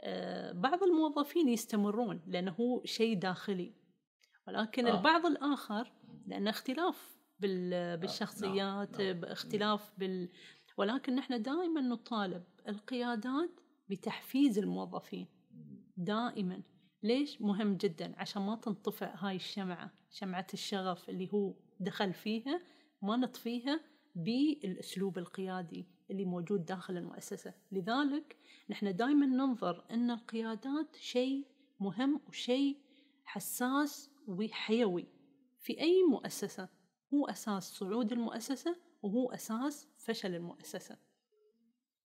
آه، 0.01 0.51
بعض 0.51 0.83
الموظفين 0.83 1.49
يستمرون 1.49 2.21
لأنه 2.27 2.51
هو 2.51 2.81
شيء 2.85 3.19
داخلي. 3.19 3.73
ولكن 4.47 4.87
آه. 4.87 4.91
آه. 4.93 4.97
البعض 4.97 5.25
الآخر 5.25 5.91
لأنه 6.27 6.49
اختلاف 6.49 7.17
بال- 7.39 7.97
بالشخصيات 7.97 9.01
نعم. 9.01 9.19
باختلاف 9.19 9.93
بال 9.97 10.29
ولكن 10.77 11.15
نحن 11.15 11.41
دائما 11.41 11.81
نطالب 11.81 12.43
القيادات 12.67 13.59
بتحفيز 13.89 14.59
الموظفين 14.59 15.27
دائما 15.97 16.61
ليش 17.03 17.41
مهم 17.41 17.77
جدا 17.77 18.13
عشان 18.17 18.41
ما 18.41 18.55
تنطفئ 18.55 19.09
هاي 19.13 19.35
الشمعة 19.35 19.91
شمعة 20.11 20.47
الشغف 20.53 21.09
اللي 21.09 21.29
هو 21.33 21.53
دخل 21.79 22.13
فيها 22.13 22.61
ما 23.01 23.15
نطفيها 23.17 23.79
بالأسلوب 24.15 25.17
القيادي 25.17 25.87
اللي 26.11 26.25
موجود 26.25 26.65
داخل 26.65 26.97
المؤسسة 26.97 27.53
لذلك 27.71 28.37
نحن 28.69 28.95
دائما 28.95 29.25
ننظر 29.25 29.85
أن 29.91 30.11
القيادات 30.11 30.95
شيء 30.95 31.45
مهم 31.79 32.21
وشيء 32.27 32.77
حساس 33.25 34.09
وحيوي 34.27 35.07
في 35.59 35.79
أي 35.81 36.03
مؤسسة 36.03 36.69
هو 37.13 37.25
أساس 37.25 37.63
صعود 37.63 38.11
المؤسسة 38.11 38.75
وهو 39.01 39.31
أساس 39.31 39.87
فشل 39.97 40.35
المؤسسة. 40.35 40.97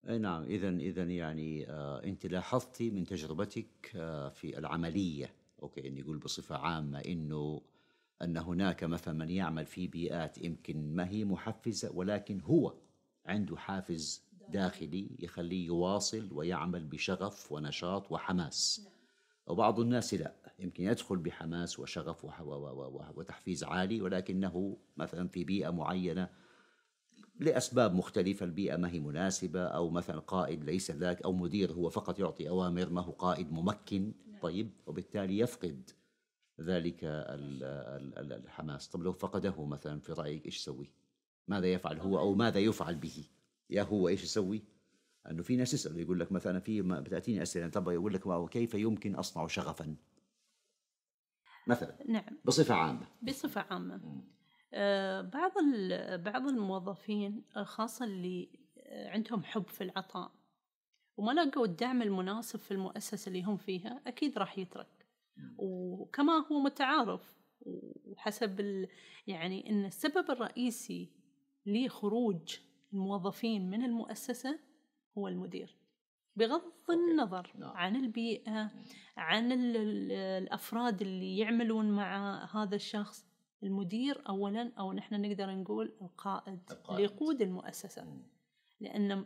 نعم 0.03 0.43
إذا 0.43 0.69
إذا 0.69 1.03
يعني 1.03 1.69
آه 1.69 2.03
أنت 2.03 2.25
لاحظتي 2.25 2.89
من 2.89 3.05
تجربتك 3.05 3.91
آه 3.95 4.29
في 4.29 4.57
العملية 4.57 5.33
أوكي 5.61 5.89
نقول 5.89 6.17
بصفة 6.17 6.57
عامة 6.57 6.99
إنه 6.99 7.61
أن 8.21 8.37
هناك 8.37 8.83
مثلا 8.83 9.13
من 9.13 9.29
يعمل 9.29 9.65
في 9.65 9.87
بيئات 9.87 10.37
يمكن 10.37 10.95
ما 10.95 11.09
هي 11.09 11.25
محفزة 11.25 11.91
ولكن 11.95 12.41
هو 12.41 12.73
عنده 13.25 13.57
حافز 13.57 14.23
داخلي 14.49 15.09
يخليه 15.19 15.65
يواصل 15.65 16.29
ويعمل 16.31 16.85
بشغف 16.85 17.51
ونشاط 17.51 18.11
وحماس. 18.11 18.87
وبعض 19.47 19.79
الناس 19.79 20.13
لا. 20.13 20.33
يمكن 20.61 20.83
يدخل 20.83 21.17
بحماس 21.17 21.79
وشغف 21.79 22.25
وتحفيز 23.15 23.63
عالي 23.63 24.01
ولكنه 24.01 24.77
مثلا 24.97 25.27
في 25.27 25.43
بيئة 25.43 25.69
معينة 25.69 26.29
لأسباب 27.39 27.95
مختلفة 27.95 28.45
البيئة 28.45 28.75
ما 28.75 28.91
هي 28.91 28.99
مناسبة 28.99 29.63
أو 29.63 29.89
مثلا 29.89 30.19
قائد 30.19 30.63
ليس 30.63 30.91
ذاك 30.91 31.21
أو 31.21 31.33
مدير 31.33 31.71
هو 31.73 31.89
فقط 31.89 32.19
يعطي 32.19 32.49
أوامر 32.49 32.89
ما 32.89 33.01
هو 33.01 33.11
قائد 33.11 33.51
ممكن 33.51 34.13
طيب 34.41 34.71
وبالتالي 34.87 35.39
يفقد 35.39 35.89
ذلك 36.61 37.03
ال- 37.03 37.63
ال- 37.63 38.17
ال- 38.17 38.33
الحماس. 38.33 38.87
طب 38.87 39.03
لو 39.03 39.11
فقده 39.11 39.65
مثلا 39.65 39.99
في 39.99 40.13
رأيك 40.13 40.45
إيش 40.45 40.57
يسوي؟ 40.57 40.91
ماذا 41.47 41.67
يفعل 41.73 41.99
هو 41.99 42.19
أو 42.19 42.33
ماذا 42.35 42.59
يفعل 42.59 42.95
به؟ 42.95 43.25
يا 43.69 43.83
هو 43.83 44.07
إيش 44.07 44.23
يسوي؟ 44.23 44.61
انه 45.29 45.43
في 45.43 45.55
ناس 45.55 45.73
يسألوا 45.73 45.99
يقول 45.99 46.19
لك 46.19 46.31
مثلا 46.31 46.59
في 46.59 46.81
بتأتيني 46.81 47.41
أسئلة 47.41 47.67
طب 47.67 47.89
يقول 47.89 48.13
لك 48.13 48.27
كيف 48.47 48.73
يمكن 48.73 49.15
أصنع 49.15 49.47
شغفا؟ 49.47 49.95
مثلا. 51.67 51.97
نعم. 52.07 52.37
بصفة 52.45 52.75
عامة. 52.75 53.07
بصفة 53.21 53.65
عامة. 53.69 54.21
آه، 54.73 55.21
بعض 55.21 55.51
بعض 56.23 56.47
الموظفين 56.47 57.43
آه، 57.55 57.63
خاصة 57.63 58.05
اللي 58.05 58.49
آه، 58.77 59.09
عندهم 59.09 59.43
حب 59.43 59.67
في 59.67 59.83
العطاء 59.83 60.31
وما 61.17 61.31
لقوا 61.31 61.65
الدعم 61.65 62.01
المناسب 62.01 62.59
في 62.59 62.71
المؤسسة 62.71 63.29
اللي 63.29 63.43
هم 63.43 63.57
فيها 63.57 64.01
أكيد 64.07 64.37
راح 64.37 64.57
يترك. 64.57 65.07
وكما 65.57 66.33
هو 66.51 66.59
متعارف 66.59 67.41
وحسب 68.05 68.59
ال 68.59 68.87
يعني 69.27 69.69
أن 69.69 69.85
السبب 69.85 70.31
الرئيسي 70.31 71.09
لخروج 71.65 72.57
الموظفين 72.93 73.69
من 73.69 73.83
المؤسسة 73.83 74.59
هو 75.17 75.27
المدير. 75.27 75.77
بغض 76.35 76.61
النظر 76.89 77.51
نعم. 77.59 77.69
عن 77.77 77.95
البيئة 77.95 78.71
عن 79.17 79.51
ال- 79.51 79.77
ال- 79.77 80.11
الأفراد 80.11 81.01
اللي 81.01 81.37
يعملون 81.37 81.91
مع 81.91 82.43
هذا 82.55 82.75
الشخص 82.75 83.25
المدير 83.63 84.23
أولا 84.29 84.71
أو 84.79 84.93
نحن 84.93 85.21
نقدر 85.21 85.55
نقول 85.55 85.93
القائد, 86.01 86.59
القائد. 86.71 86.89
اللي 86.89 87.03
يقود 87.03 87.41
المؤسسة 87.41 88.17
لأن 88.79 89.25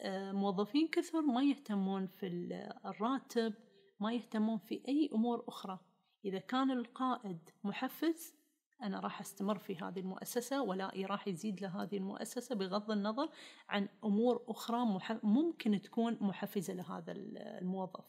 آه، 0.00 0.32
موظفين 0.32 0.88
كثر 0.88 1.20
ما 1.20 1.42
يهتمون 1.42 2.06
في 2.06 2.26
ال- 2.26 2.72
الراتب 2.86 3.54
ما 4.00 4.12
يهتمون 4.12 4.58
في 4.58 4.82
أي 4.88 5.10
أمور 5.14 5.44
أخرى 5.48 5.78
إذا 6.24 6.38
كان 6.38 6.70
القائد 6.70 7.38
محفز 7.64 8.34
أنا 8.82 9.00
راح 9.00 9.20
أستمر 9.20 9.58
في 9.58 9.76
هذه 9.76 10.00
المؤسسة 10.00 10.62
ولائي 10.62 11.04
راح 11.06 11.28
يزيد 11.28 11.60
لهذه 11.60 11.96
المؤسسة 11.96 12.54
بغض 12.54 12.90
النظر 12.90 13.30
عن 13.68 13.88
أمور 14.04 14.44
أخرى 14.48 15.00
ممكن 15.22 15.80
تكون 15.82 16.18
محفزة 16.20 16.74
لهذا 16.74 17.12
ال- 17.12 17.38
الموظف. 17.38 18.04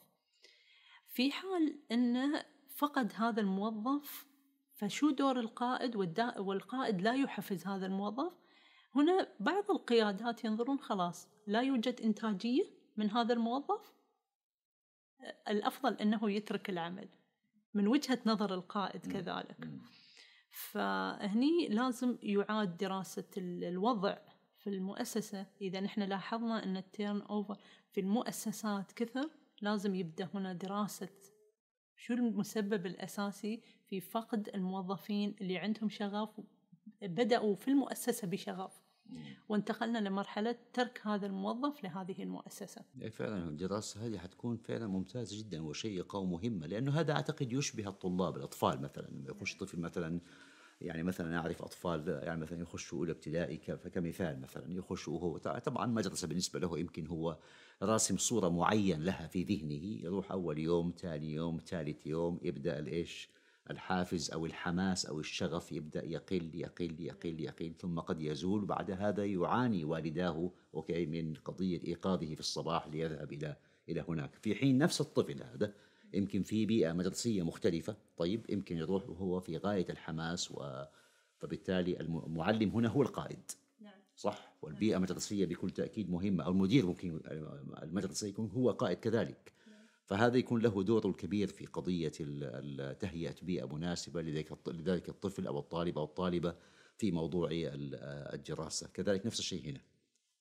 في 1.08 1.32
حال 1.32 1.80
أنه 1.92 2.46
فقد 2.76 3.14
هذا 3.16 3.42
الموظف 3.42 4.26
فشو 4.76 5.10
دور 5.10 5.40
القائد 5.40 5.96
والقائد 6.40 7.02
لا 7.02 7.14
يحفز 7.16 7.68
هذا 7.68 7.86
الموظف؟ 7.86 8.34
هنا 8.96 9.28
بعض 9.40 9.72
القيادات 9.72 10.44
ينظرون 10.46 10.80
خلاص 10.80 11.28
لا 11.48 11.62
يوجد 11.62 12.02
إنتاجية 12.02 12.64
من 12.98 13.10
هذا 13.12 13.34
الموظف؟ 13.34 13.94
الأفضل 15.48 15.94
أنه 15.94 16.32
يترك 16.32 16.70
العمل. 16.70 17.10
من 17.74 17.88
وجهة 17.88 18.20
نظر 18.26 18.54
القائد 18.54 19.12
كذلك. 19.12 19.70
فهني 20.58 21.68
لازم 21.68 22.18
يعاد 22.24 22.78
دراسة 22.78 23.24
ال- 23.38 23.64
الوضع 23.64 24.18
في 24.58 24.70
المؤسسة. 24.70 25.46
إذا 25.62 25.80
نحن 25.80 26.02
لاحظنا 26.02 26.64
أن 26.64 26.78
التيرن 26.78 27.22
أوفر 27.22 27.58
في 27.92 28.02
المؤسسات 28.02 28.92
كثر 28.92 29.30
لازم 29.62 29.96
يبدأ 29.96 30.30
هنا 30.34 30.54
دراسة. 30.54 31.10
شو 31.96 32.14
المسبب 32.14 32.86
الأساسي 32.86 33.62
في 33.88 34.00
فقد 34.00 34.50
الموظفين 34.56 35.36
اللي 35.42 35.58
عندهم 35.58 35.90
شغف؟ 35.90 36.42
بدأوا 37.02 37.56
في 37.56 37.68
المؤسسة 37.68 38.28
بشغف. 38.28 38.87
وانتقلنا 39.50 39.98
لمرحلة 39.98 40.56
ترك 40.74 41.02
هذا 41.04 41.28
الموظف 41.28 41.84
لهذه 41.84 42.24
المؤسسة. 42.24 42.82
يعني 42.98 43.12
فعلا 43.12 43.50
الدراسة 43.50 44.06
هذه 44.08 44.18
حتكون 44.18 44.58
فعلا 44.58 44.88
ممتازة 44.88 45.38
جدا 45.40 45.64
وشيقة 45.64 46.20
ومهمة 46.20 46.68
لأنه 46.68 47.00
هذا 47.00 47.14
أعتقد 47.14 47.54
يشبه 47.54 47.88
الطلاب 47.88 48.38
الأطفال 48.38 48.82
مثلا 48.82 49.08
لما 49.08 49.30
يخش 49.30 49.56
طفل 49.56 49.80
مثلا 49.80 50.20
يعني 50.82 51.04
مثلا 51.04 51.38
أعرف 51.38 51.62
أطفال 51.62 52.20
يعني 52.24 52.42
مثلا 52.42 52.62
يخشوا 52.62 53.00
أولى 53.00 53.12
ابتدائي 53.12 53.58
كمثال 53.94 54.42
مثلا 54.42 54.74
يخش 54.74 55.08
وهو 55.08 55.38
طبعا 55.38 55.86
مدرسة 55.86 56.28
بالنسبة 56.28 56.60
له 56.60 56.80
يمكن 56.80 57.08
هو 57.08 57.38
راسم 57.82 58.18
صورة 58.18 58.50
معين 58.50 59.04
لها 59.04 59.28
في 59.28 59.44
ذهنه 59.44 60.04
يروح 60.04 60.32
أول 60.32 60.60
يوم 60.60 60.94
ثاني 60.98 61.34
يوم 61.34 61.60
ثالث 61.66 62.08
يوم 62.08 62.40
يبدأ 62.42 62.80
الإيش؟ 62.80 63.30
الحافز 63.72 64.32
أو 64.32 64.46
الحماس 64.46 65.06
أو 65.06 65.20
الشغف 65.20 65.72
يبدأ 65.72 66.06
يقل 66.06 66.52
يقل 66.56 67.02
يقل 67.02 67.42
يقل 67.42 67.74
ثم 67.80 68.00
قد 68.00 68.22
يزول. 68.22 68.66
بعد 68.66 68.92
هذا 68.92 69.26
يعاني 69.26 69.84
والداه 69.84 70.52
أوكي 70.74 71.06
من 71.06 71.34
قضية 71.34 71.82
إيقاظه 71.88 72.34
في 72.34 72.40
الصباح 72.40 72.88
ليذهب 72.88 73.34
إلى 73.34 73.56
إلى 73.90 74.06
هناك. 74.10 74.36
في 74.36 74.56
حين 74.56 74.78
نفس 74.78 75.02
الطفل 75.02 75.44
هذا 75.44 75.74
يمكن 76.14 76.44
في 76.44 76.66
بيئة 76.66 76.94
مدرسية 76.94 77.44
مختلفة 77.44 77.96
طيب 78.18 78.46
يمكن 78.50 78.78
يروح 78.78 79.10
وهو 79.10 79.40
في 79.40 79.58
غاية 79.58 79.86
الحماس 79.90 80.52
و 80.52 80.84
فبالتالي 81.38 82.00
المعلم 82.00 82.70
هنا 82.70 82.90
هو 82.90 83.02
القائد. 83.02 83.52
نعم. 83.82 83.94
صح؟ 84.16 84.54
والبيئة 84.62 84.98
المدرسية 84.98 85.46
بكل 85.46 85.72
تأكيد 85.72 86.10
مهمة 86.10 86.44
أو 86.44 86.52
المدير 86.52 86.86
ممكن 86.86 87.20
المدرسة 87.84 88.28
يكون 88.28 88.50
هو 88.56 88.72
قائد 88.72 88.98
كذلك. 88.98 89.38
نعم. 89.48 89.57
فهذا 90.08 90.38
يكون 90.38 90.62
له 90.62 90.84
دور 90.84 91.10
الكبير 91.10 91.48
في 91.48 91.66
قضية 91.66 92.12
تهيئة 93.00 93.36
بيئة 93.42 93.76
مناسبة 93.76 94.22
لذلك 94.22 95.10
الطفل 95.10 95.48
أو 95.48 95.60
الطالب 95.60 95.98
أو 95.98 96.04
الطالبة 96.04 96.56
في 96.98 97.12
موضوع 97.12 97.50
الدراسة. 97.54 98.90
كذلك 98.94 99.26
نفس 99.26 99.40
الشيء 99.40 99.70
هنا. 99.70 99.82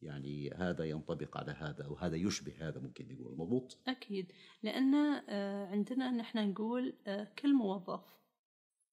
يعني 0.02 0.50
هذا 0.50 0.84
ينطبق 0.84 1.36
على 1.36 1.52
هذا 1.52 1.86
وهذا 1.86 2.16
يشبه 2.16 2.68
هذا 2.68 2.80
ممكن 2.80 3.08
نقول. 3.08 3.36
مضبوط؟ 3.36 3.78
أكيد. 3.88 4.32
لأن 4.62 4.94
آه، 4.94 5.66
عندنا 5.66 6.10
نحن 6.10 6.50
نقول 6.50 6.94
آه، 7.06 7.32
كل 7.38 7.54
موظف 7.54 8.00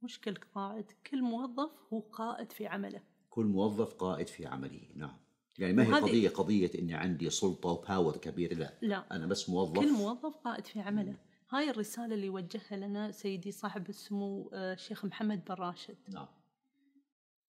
مش 0.02 0.22
كل 0.22 0.36
قائد 0.36 0.92
كل 1.12 1.22
موظف 1.22 1.72
هو 1.94 2.00
قائد 2.00 2.52
في 2.52 2.68
عمله. 2.68 3.02
كل 3.30 3.46
موظف 3.46 3.94
قائد 3.94 4.28
في 4.28 4.46
عمله. 4.46 4.90
نعم. 4.96 5.23
يعني 5.60 5.74
ما 5.74 5.84
هي 5.84 5.92
قضية 5.94 6.30
قضية 6.30 6.72
إني 6.80 6.94
عندي 6.94 7.30
سلطة 7.30 7.70
وباور 7.70 8.18
كبير. 8.18 8.58
لا 8.58 8.78
لا. 8.82 9.16
أنا 9.16 9.26
بس 9.26 9.50
موظف. 9.50 9.80
كل 9.80 9.92
موظف 9.94 10.38
قائد 10.38 10.66
في 10.66 10.80
عمله. 10.80 11.18
هاي 11.50 11.70
الرسالة 11.70 12.16
اللي 12.16 12.30
وجهها 12.30 12.78
لنا 12.78 13.12
سيدي 13.12 13.52
صاحب 13.52 13.90
السمو 13.90 14.50
آه، 14.54 14.74
الشيخ 14.74 15.06
محمد 15.06 15.46
بن 15.46 15.54
راشد. 15.54 15.98
نعم. 16.14 16.28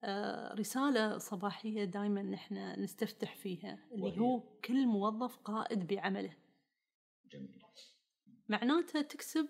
آه، 0.04 0.54
رسالة 0.54 1.18
صباحية 1.18 1.84
دائما 1.84 2.22
نحن 2.22 2.80
نستفتح 2.82 3.36
فيها 3.36 3.78
اللي 3.92 4.04
وهي. 4.04 4.18
هو 4.18 4.40
كل 4.64 4.86
موظف 4.86 5.36
قائد 5.36 5.86
بعمله. 5.86 6.36
جميل. 7.32 7.64
معناته 8.48 9.00
تكسب 9.02 9.48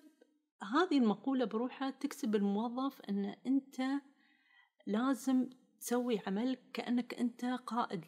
هذه 0.63 0.99
المقولة 0.99 1.45
بروحها 1.45 1.91
تكسب 1.91 2.35
الموظف 2.35 3.01
أن 3.01 3.25
أنت 3.47 3.83
لازم 4.87 5.51
تسوي 5.81 6.21
عمل 6.27 6.57
كأنك 6.73 7.15
أنت 7.15 7.45
قائد. 7.45 8.05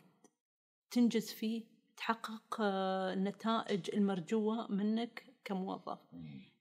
تنجز 0.97 1.30
فيه 1.30 1.62
تحقق 1.97 2.61
آه، 2.61 3.12
النتائج 3.12 3.90
المرجوة 3.94 4.72
منك 4.72 5.34
كموظف. 5.44 5.99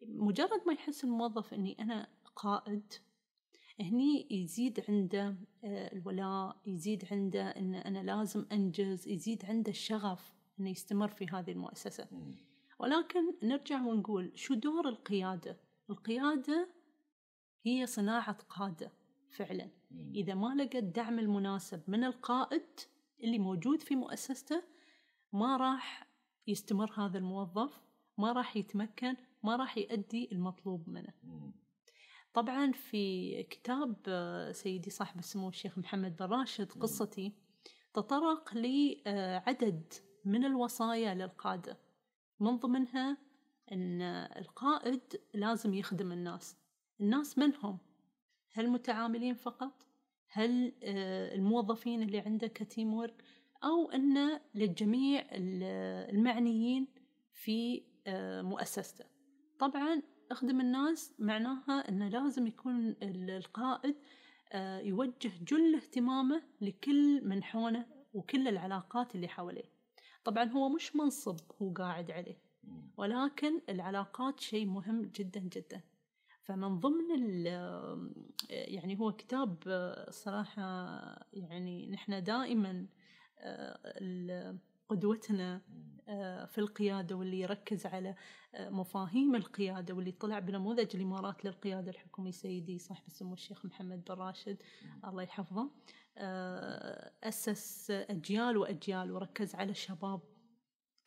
مجرد 0.02 0.62
ما 0.68 0.74
يحس 0.74 1.04
الموظف 1.04 1.54
أني 1.54 1.78
أنا 1.80 2.08
قائد 2.36 2.94
هني 3.80 4.28
يزيد 4.32 4.84
عنده 4.90 5.36
آه، 5.64 5.94
الولاء 5.94 6.58
يزيد 6.66 7.06
عنده 7.12 7.50
أن 7.50 7.76
أنا 7.76 8.00
لازم 8.00 8.46
أنجز 8.52 9.08
يزيد 9.08 9.46
عنده 9.46 9.70
الشغف 9.72 10.34
أنه 10.60 10.70
يستمر 10.70 11.08
في 11.08 11.26
هذه 11.26 11.52
المؤسسة. 11.52 12.08
ولكن 12.80 13.34
نرجع 13.44 13.82
ونقول 13.82 14.32
شو 14.36 14.54
دور 14.54 14.90
القيادة؟ 14.90 15.58
القيادة 15.90 16.70
هي 17.64 17.86
صناعة 17.86 18.38
قادة 18.50 18.92
فعلا. 19.30 19.70
إذا 20.16 20.34
ما 20.34 20.56
لقى 20.56 20.80
الدعم 20.80 21.20
المناسب 21.20 21.82
من 21.88 22.04
القائد 22.04 22.66
اللي 23.24 23.40
موجود 23.40 23.82
في 23.82 23.96
مؤسسته 23.96 24.64
ما 25.34 25.58
راح 25.58 26.08
يستمر 26.48 26.92
هذا 26.92 27.18
الموظف 27.18 27.82
ما 28.18 28.32
راح 28.32 28.58
يتمكن 28.58 29.16
ما 29.44 29.56
راح 29.56 29.78
يؤدي 29.78 30.30
المطلوب 30.32 30.90
منه 30.90 31.14
طبعا 32.34 32.72
في 32.72 33.44
كتاب 33.44 33.96
آه، 34.08 34.52
سيدي 34.52 34.90
صاحب 34.90 35.20
السمو 35.20 35.50
الشيخ 35.50 35.78
محمد 35.78 36.16
بن 36.16 36.26
راشد 36.26 36.72
قصتي 36.72 37.34
تطرق 37.94 38.54
لعدد 38.54 39.94
من 40.26 40.46
الوصايا 40.46 41.14
للقادة 41.14 41.78
من 42.40 42.58
ضمنها 42.58 43.18
أن 43.72 44.02
القائد 44.38 45.22
لازم 45.34 45.74
يخدم 45.74 46.12
الناس 46.12 46.58
الناس 47.02 47.38
من 47.38 47.56
هم؟ 47.56 47.78
هل 48.52 48.70
متعاملين 48.70 49.36
فقط؟ 49.36 49.88
هل 50.36 50.74
آه، 50.84 51.36
الموظفين 51.36 52.02
اللي 52.04 52.20
عنده 52.20 52.48
كتيم 52.48 52.94
ورك 52.94 53.24
أو 53.64 53.92
أن 53.92 54.40
للجميع 54.56 55.26
المعنيين 55.32 56.88
في 57.34 57.84
آه، 58.08 58.42
مؤسسته. 58.42 59.06
طبعا 59.60 60.02
أخدم 60.32 60.62
الناس 60.62 61.14
معناها 61.20 61.90
أنه 61.90 62.08
لازم 62.08 62.48
يكون 62.48 62.96
القائد 63.02 63.96
آه، 64.52 64.80
يوجه 64.80 65.32
جل 65.48 65.76
اهتمامه 65.76 66.44
لكل 66.62 67.28
من 67.28 67.44
حوله 67.44 67.86
وكل 68.14 68.48
العلاقات 68.48 69.16
اللي 69.16 69.28
حواليه. 69.28 69.72
طبعا 70.24 70.44
هو 70.44 70.70
مش 70.70 70.96
منصب 70.96 71.40
هو 71.62 71.74
قاعد 71.74 72.12
عليه 72.12 72.38
ولكن 72.98 73.62
العلاقات 73.70 74.40
شيء 74.40 74.66
مهم 74.66 75.02
جدا 75.02 75.40
جدا. 75.40 75.82
فمن 76.46 76.80
ضمن 76.80 77.46
يعني 78.50 79.00
هو 79.00 79.12
كتاب 79.12 79.58
صراحة 80.10 80.62
يعني 81.34 81.88
نحن 81.88 82.24
دائما 82.24 82.88
قدوتنا 84.90 85.62
في 86.46 86.58
القيادة 86.58 87.16
واللي 87.16 87.40
يركز 87.40 87.86
على 87.86 88.16
مفاهيم 88.60 89.36
القيادة 89.36 89.94
واللي 89.94 90.12
طلع 90.12 90.40
بنموذج 90.40 90.96
الإمارات 90.96 91.46
للقيادة 91.46 91.92
الحكومية 91.92 92.32
سيدي 92.32 92.80
صاحب 92.80 93.04
السمو 93.08 93.34
الشيخ 93.34 93.66
محمد 93.66 94.04
بن 94.04 94.14
راشد. 94.16 94.58
الله 95.06 95.24
يحفظه. 95.24 95.70
أسس 97.24 97.92
أجيال 97.92 98.58
وأجيال 98.58 99.12
وركز 99.12 99.56
على 99.56 99.72
الشباب 99.72 100.22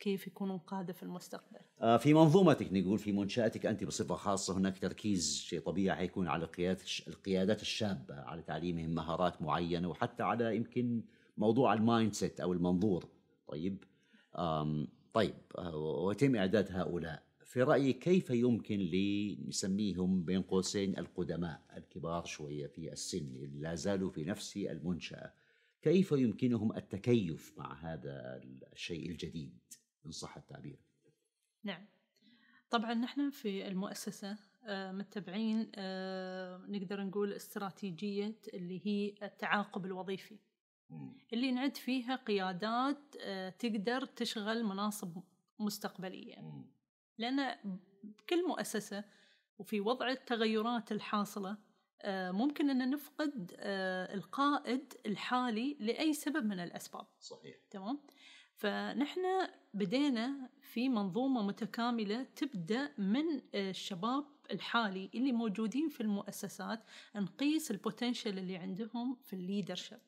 كيف 0.01 0.27
يكونون 0.27 0.59
قادة 0.59 0.93
في 0.93 1.03
المستقبل؟ 1.03 1.59
في 1.99 2.15
منظومتك 2.15 2.73
نقول 2.73 2.99
في 2.99 3.13
منشأتك 3.13 3.67
أنت 3.67 3.85
بصفة 3.85 4.15
خاصة 4.15 4.57
هناك 4.57 4.79
تركيز 4.79 5.37
شيء 5.37 5.61
طبيعي 5.61 5.97
حيكون 5.97 6.29
على 6.29 6.49
القيادات 7.09 7.63
الشابة 7.63 8.15
على 8.15 8.43
تعليمهم 8.43 8.91
مهارات 8.91 9.43
معينة 9.43 9.89
وحتى 9.89 10.23
على 10.23 10.57
يمكن 10.57 11.03
موضوع 11.37 11.75
ال 11.75 12.13
mindset 12.15 12.41
أو 12.41 12.53
المنظور. 12.53 13.09
طيب؟ 13.49 13.85
طيب 15.13 15.35
آه، 15.59 15.77
ويتم 15.77 16.37
إعداد 16.37 16.73
هؤلاء. 16.73 17.23
في 17.45 17.63
رأيك 17.63 17.99
كيف 17.99 18.31
يمكن 18.31 18.79
لنسميهم 18.79 20.25
بين 20.25 20.43
قوسين 20.43 20.99
القدماء 20.99 21.63
الكبار 21.77 22.25
شوية 22.25 22.67
في 22.67 22.93
السن 22.93 23.37
اللي 23.37 23.61
لا 23.61 23.75
زالوا 23.75 24.11
في 24.11 24.25
نفس 24.25 24.57
المنشأة؟ 24.57 25.33
كيف 25.83 26.13
يمكنهم 26.13 26.77
التكيف 26.77 27.55
مع 27.57 27.93
هذا 27.93 28.41
الشيء 28.73 29.11
الجديد؟ 29.11 29.59
إن 30.09 30.13
صح 30.13 30.37
التعبير. 30.37 30.79
نعم. 31.65 31.87
طبعا 32.71 32.95
نحن 32.95 33.31
في 33.31 33.69
المؤسسة 33.69 34.37
آه، 34.65 34.93
متبعين 34.93 35.73
آه، 35.75 36.57
نقدر 36.69 37.05
نقول 37.05 37.33
استراتيجية 37.33 38.41
اللي 38.55 38.87
هي 38.87 39.15
التعاقب 39.23 39.87
الوظيفي. 39.87 40.39
اللي 41.33 41.53
نعد 41.53 41.77
فيها 41.77 42.17
قيادات 42.17 43.17
آه، 43.21 43.49
تقدر 43.49 44.05
تشغل 44.05 44.65
مناصب 44.65 45.23
مستقبلية. 45.59 46.65
لأن 47.19 47.59
بكل 48.03 48.47
مؤسسة 48.47 49.05
وفي 49.59 49.81
وضع 49.81 50.09
التغيرات 50.09 50.93
الحاصلة 50.93 51.57
ممكن 52.07 52.71
أن 52.71 52.91
نفقد 52.91 53.57
القائد 54.15 54.95
الحالي 55.07 55.77
لأي 55.81 56.13
سبب 56.13 56.45
من 56.45 56.61
الأسباب. 56.61 57.07
صحيح. 57.21 57.57
تمام؟ 57.71 58.01
فنحن 58.55 59.21
بدينا 59.79 60.51
في 60.61 60.89
منظومة 60.89 61.43
متكاملة 61.43 62.23
تبدأ 62.23 62.93
من 62.99 63.41
الشباب 63.55 64.25
الحالي 64.51 65.11
اللي 65.15 65.33
موجودين 65.33 65.89
في 65.89 66.01
المؤسسات 66.01 66.85
نقيس 67.17 67.71
ال 67.71 67.78
potential 67.78 68.39
اللي 68.39 68.57
عندهم 68.57 69.17
في 69.25 69.33
ال 69.33 69.39
leadership 69.39 69.99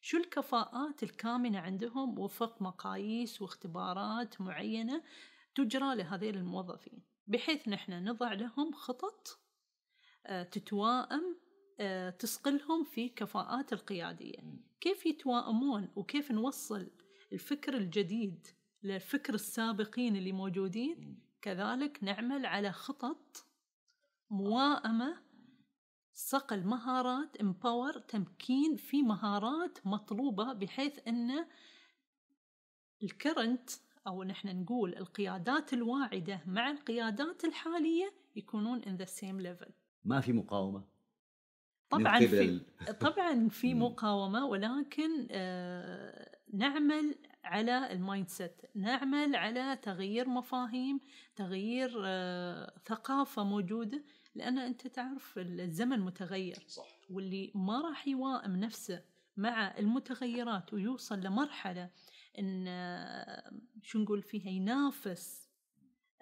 شو 0.00 0.16
الكفاءات 0.16 1.02
الكامنة 1.02 1.58
عندهم؟ 1.58 2.18
وفق 2.18 2.62
مقاييس 2.62 3.42
واختبارات 3.42 4.40
معينة 4.40 5.02
تجرى 5.54 5.96
لهذيل 5.96 6.36
الموظفين. 6.36 7.02
بحيث 7.26 7.68
نحن 7.68 8.04
نضع 8.04 8.32
لهم 8.32 8.72
خطط 8.72 9.40
آه، 10.26 10.42
تتوائم 10.42 11.36
آه، 11.80 12.10
تسقلهم 12.10 12.84
في 12.84 13.08
كفاءات 13.08 13.72
القيادية. 13.72 14.38
كيف 14.80 15.06
يتوائمون 15.06 15.88
وكيف 15.96 16.32
نوصل 16.32 16.90
الفكر 17.32 17.74
الجديد 17.74 18.46
للفكر 18.82 19.34
السابقين 19.34 20.16
اللي 20.16 20.32
موجودين 20.32 21.20
كذلك 21.42 22.04
نعمل 22.04 22.46
على 22.46 22.72
خطط 22.72 23.46
موائمة 24.30 25.22
صقل 26.14 26.64
مهارات 26.64 27.36
امباور 27.36 27.98
تمكين 27.98 28.76
في 28.76 29.02
مهارات 29.02 29.86
مطلوبة 29.86 30.52
بحيث 30.52 31.08
أن 31.08 31.46
الكرنت 33.02 33.70
أو 34.06 34.22
نحن 34.24 34.62
نقول 34.62 34.96
القيادات 34.96 35.72
الواعدة 35.72 36.40
مع 36.46 36.70
القيادات 36.70 37.44
الحالية 37.44 38.12
يكونون 38.36 38.82
in 38.82 39.02
the 39.02 39.08
same 39.08 39.42
level. 39.46 39.70
ما 40.04 40.20
في 40.20 40.32
مقاومة. 40.32 40.84
طبعا 41.90 42.18
في 42.20 42.60
طبعا 43.00 43.48
في 43.48 43.74
مقاومة 43.84 44.46
ولكن 44.46 45.28
آه 45.30 46.38
نعمل 46.52 47.14
على 47.44 47.92
ال 47.92 48.28
mindset 48.28 48.62
نعمل 48.74 49.36
على 49.36 49.78
تغيير 49.82 50.28
مفاهيم 50.28 51.00
تغيير 51.36 52.02
آه 52.06 52.74
ثقافة 52.86 53.44
موجودة 53.44 54.04
لأن 54.34 54.58
أنت 54.58 54.86
تعرف 54.86 55.38
الزمن 55.38 56.00
متغير. 56.00 56.64
صح. 56.68 56.86
واللي 57.10 57.52
ما 57.54 57.80
راح 57.80 58.08
يوائم 58.08 58.56
نفسه 58.56 59.02
مع 59.36 59.78
المتغيرات 59.78 60.74
ويوصل 60.74 61.20
لمرحلة 61.20 61.90
إن 62.38 62.66
شو 63.82 63.98
نقول 63.98 64.22
فيها 64.22 64.50
ينافس 64.50 65.48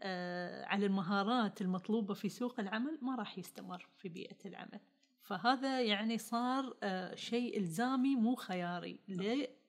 آه، 0.01 0.65
على 0.65 0.87
المهارات 0.87 1.61
المطلوبة 1.61 2.15
في 2.15 2.29
سوق 2.29 2.61
العمل 2.61 2.99
ما 3.03 3.15
راح 3.15 3.39
يستمر 3.39 3.89
في 3.97 4.09
بيئة 4.09 4.37
العمل. 4.47 4.81
فهذا 5.23 5.81
يعني 5.81 6.19
صار 6.19 6.77
آه، 6.83 7.15
شيء 7.15 7.59
إلزامي 7.59 8.17
مو 8.17 8.35
خياري. 8.35 9.01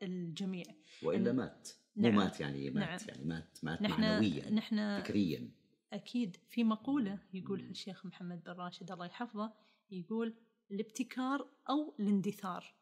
للجميع 0.04 0.66
وإلا 1.04 1.32
مات. 1.32 1.70
مو 1.96 2.10
نعم. 2.10 2.16
مات 2.16 2.40
يعني 2.40 2.70
مات 2.70 2.90
نعم. 2.90 3.00
يعني 3.08 3.26
مات 3.26 3.60
مات 3.64 3.82
نحن 3.82 4.02
معنويا 4.02 4.50
نحن 4.50 5.02
فكريا. 5.02 5.52
أكيد 5.94 6.38
في 6.50 6.64
مقولة 6.64 7.20
يقولها 7.34 7.70
الشيخ 7.70 8.06
محمد 8.06 8.44
بن 8.44 8.52
راشد 8.52 8.92
الله 8.92 9.06
يحفظه 9.06 9.54
يقول 9.92 10.36
الابتكار 10.72 11.50
أو 11.70 11.96
الاندثار. 12.00 12.74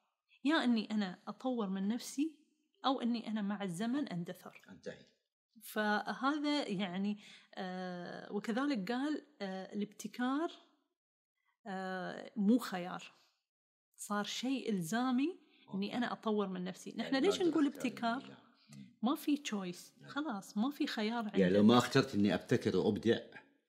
يا 0.43 0.63
أني 0.63 0.91
أنا 0.91 1.19
أطور 1.27 1.69
من 1.69 1.87
نفسي 1.87 2.35
أو 2.85 3.01
أني 3.01 3.27
أنا 3.27 3.41
مع 3.41 3.63
الزمن 3.63 4.07
أندثر. 4.07 4.61
أنتهي 4.69 5.05
فهذا 5.61 6.67
يعني 6.67 7.17
آه 7.55 8.31
وكذلك 8.31 8.91
قال 8.91 9.25
آه 9.41 9.73
الابتكار 9.73 10.51
آه 11.67 12.31
مو 12.35 12.57
خيار. 12.57 13.13
صار 13.97 14.23
شيء 14.23 14.69
إلزامي 14.69 15.39
أني 15.73 15.97
أنا 15.97 16.11
أطور 16.11 16.47
من 16.47 16.63
نفسي. 16.63 16.93
نحن 16.97 17.13
يعني 17.13 17.27
ليش 17.27 17.41
نقول 17.41 17.67
ابتكار؟ 17.67 18.23
ما 19.03 19.15
في 19.15 19.37
choice 19.37 19.93
خلاص 20.07 20.57
ما 20.57 20.69
في 20.69 20.87
خيار 20.87 21.17
عندك 21.17 21.39
يعني 21.39 21.53
لو 21.53 21.63
ما 21.63 21.77
اخترت 21.77 22.15
إني 22.15 22.33
أبتكر 22.33 22.77
وأبدع 22.77 23.17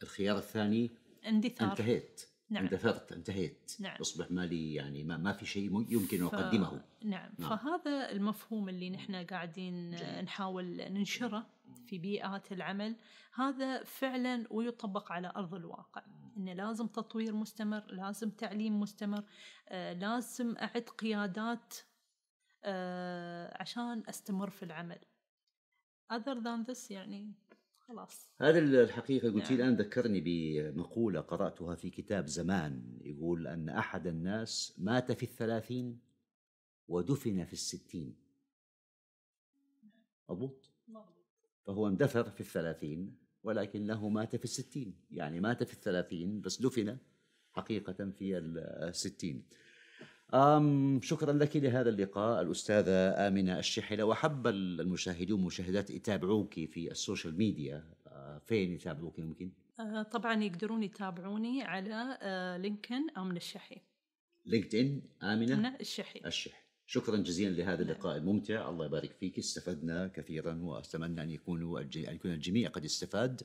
الخيار 0.02 0.38
الثاني 0.38 0.90
اندثار. 1.26 1.70
انتهيت. 1.70 2.22
نعم. 2.50 2.62
اندثرت 2.64 3.12
انتهيت. 3.12 3.76
نعم. 3.80 3.96
أصبح 4.00 4.30
مالي 4.30 4.74
يعني 4.74 5.04
ما, 5.04 5.16
ما 5.16 5.32
في 5.32 5.46
شيء 5.46 5.86
يمكن 5.92 6.20
ان 6.20 6.26
أقدمه. 6.26 6.68
ف... 6.68 7.04
نعم. 7.04 7.30
نعم. 7.38 7.56
فهذا 7.56 8.10
المفهوم 8.10 8.68
اللي 8.68 8.90
نحن 8.90 9.14
قاعدين 9.14 9.90
جميل. 9.90 10.24
نحاول 10.24 10.76
ننشره 10.76 11.46
في 11.86 11.98
بيئات 11.98 12.52
العمل. 12.52 12.96
هذا 13.34 13.84
فعلا 13.84 14.46
ويطبق 14.50 15.12
على 15.12 15.32
أرض 15.36 15.54
الواقع. 15.54 16.02
إنه 16.36 16.52
لازم 16.52 16.86
تطوير 16.86 17.34
مستمر 17.34 17.84
لازم 17.92 18.30
تعليم 18.30 18.80
مستمر 18.80 19.24
آه 19.68 19.92
لازم 19.92 20.56
أعد 20.56 20.82
قيادات 20.82 21.74
آه 22.64 23.62
عشان 23.62 24.02
أستمر 24.08 24.50
في 24.50 24.62
العمل. 24.62 24.98
Other 26.12 26.36
than 26.44 26.70
this 26.70 26.90
يعني 26.90 27.32
خلاص. 27.78 28.30
هذا 28.40 28.58
الحقيقة 28.58 29.32
قلت 29.32 29.50
نعم. 29.50 29.54
الآن 29.54 29.76
ذكرني 29.76 30.20
بمقولة 30.20 31.20
قرأتها 31.20 31.74
في 31.74 31.90
كتاب 31.90 32.26
زمان 32.26 32.98
يقول 33.00 33.46
أن 33.46 33.68
أحد 33.68 34.06
الناس 34.06 34.74
مات 34.78 35.12
في 35.12 35.22
الثلاثين 35.22 36.00
ودفن 36.88 37.44
في 37.44 37.52
الستين. 37.52 38.16
مضبوط. 40.28 40.70
فهو 41.66 41.88
اندثر 41.88 42.30
في 42.30 42.40
الثلاثين. 42.40 43.25
ولكنه 43.46 44.08
مات 44.08 44.36
في 44.36 44.44
الستين. 44.44 44.94
يعني 45.10 45.40
مات 45.40 45.62
في 45.62 45.72
الثلاثين 45.72 46.40
بس 46.40 46.62
دفن 46.62 46.96
حقيقة 47.52 48.10
في 48.18 48.38
الستين. 48.38 49.42
أم 50.34 51.00
شكرا 51.02 51.32
لك 51.32 51.56
لهذا 51.56 51.88
اللقاء 51.88 52.42
الأستاذة 52.42 53.28
آمنة 53.28 53.58
الشحي 53.58 53.91
لو 53.91 54.04
حب 54.04 54.46
المشاهدون 54.46 55.38
والمشاهدات 55.38 55.90
يتابعوك 55.90 56.54
في 56.54 56.90
السوشيال 56.90 57.36
ميديا. 57.36 57.84
أه 58.06 58.38
فين 58.38 58.72
يتابعوك 58.72 59.18
يمكن؟ 59.18 59.50
أه 59.80 60.02
طبعا 60.02 60.44
يقدرون 60.44 60.82
يتابعوني 60.82 61.62
على 61.62 62.18
أه 62.22 62.56
LinkedIn 62.56 63.10
آمنة 63.16 63.36
الشحي 63.36 63.80
LinkedIn 64.46 65.02
آمنة 65.22 65.76
الشحي 65.80 66.20
الشحي 66.26 66.65
شكرا 66.86 67.16
جزيلا 67.16 67.56
لهذا 67.56 67.82
نعم. 67.82 67.90
اللقاء 67.90 68.16
الممتع. 68.16 68.68
الله 68.68 68.86
يبارك 68.86 69.12
فيك. 69.12 69.38
استفدنا 69.38 70.08
كثيرا 70.08 70.58
وأتمنى 70.62 71.22
أن 71.22 71.30
يكونوا 71.30 71.80
أن 71.80 71.88
يكون 71.94 72.30
الجميع 72.30 72.68
قد 72.68 72.84
استفاد. 72.84 73.42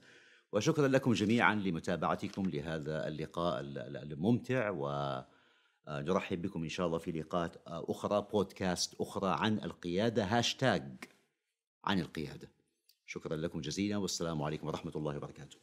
وشكرا 0.52 0.88
لكم 0.88 1.14
جميعا 1.14 1.56
لمتابعتكم 1.56 2.50
لهذا 2.50 3.08
اللقاء 3.08 3.62
الممتع 3.62 4.70
و 4.70 4.88
آه، 5.88 6.02
نرحب 6.02 6.42
بكم 6.42 6.64
إن 6.64 6.70
شاء 6.70 6.88
الله 6.88 6.98
في 6.98 7.12
لقاءات 7.12 7.56
أخرى 7.68 8.28
بودكاست 8.32 9.02
أخرى 9.02 9.36
عن 9.40 9.58
القيادة. 9.58 10.24
هاشتاج 10.24 11.04
عن 11.84 12.00
القيادة. 12.00 12.50
شكرا 13.06 13.36
لكم 13.36 13.62
جزيلا. 13.62 13.98
والسلام 13.98 14.42
عليكم 14.42 14.68
ورحمة 14.68 14.92
الله 14.96 15.18
وبركاته. 15.18 15.58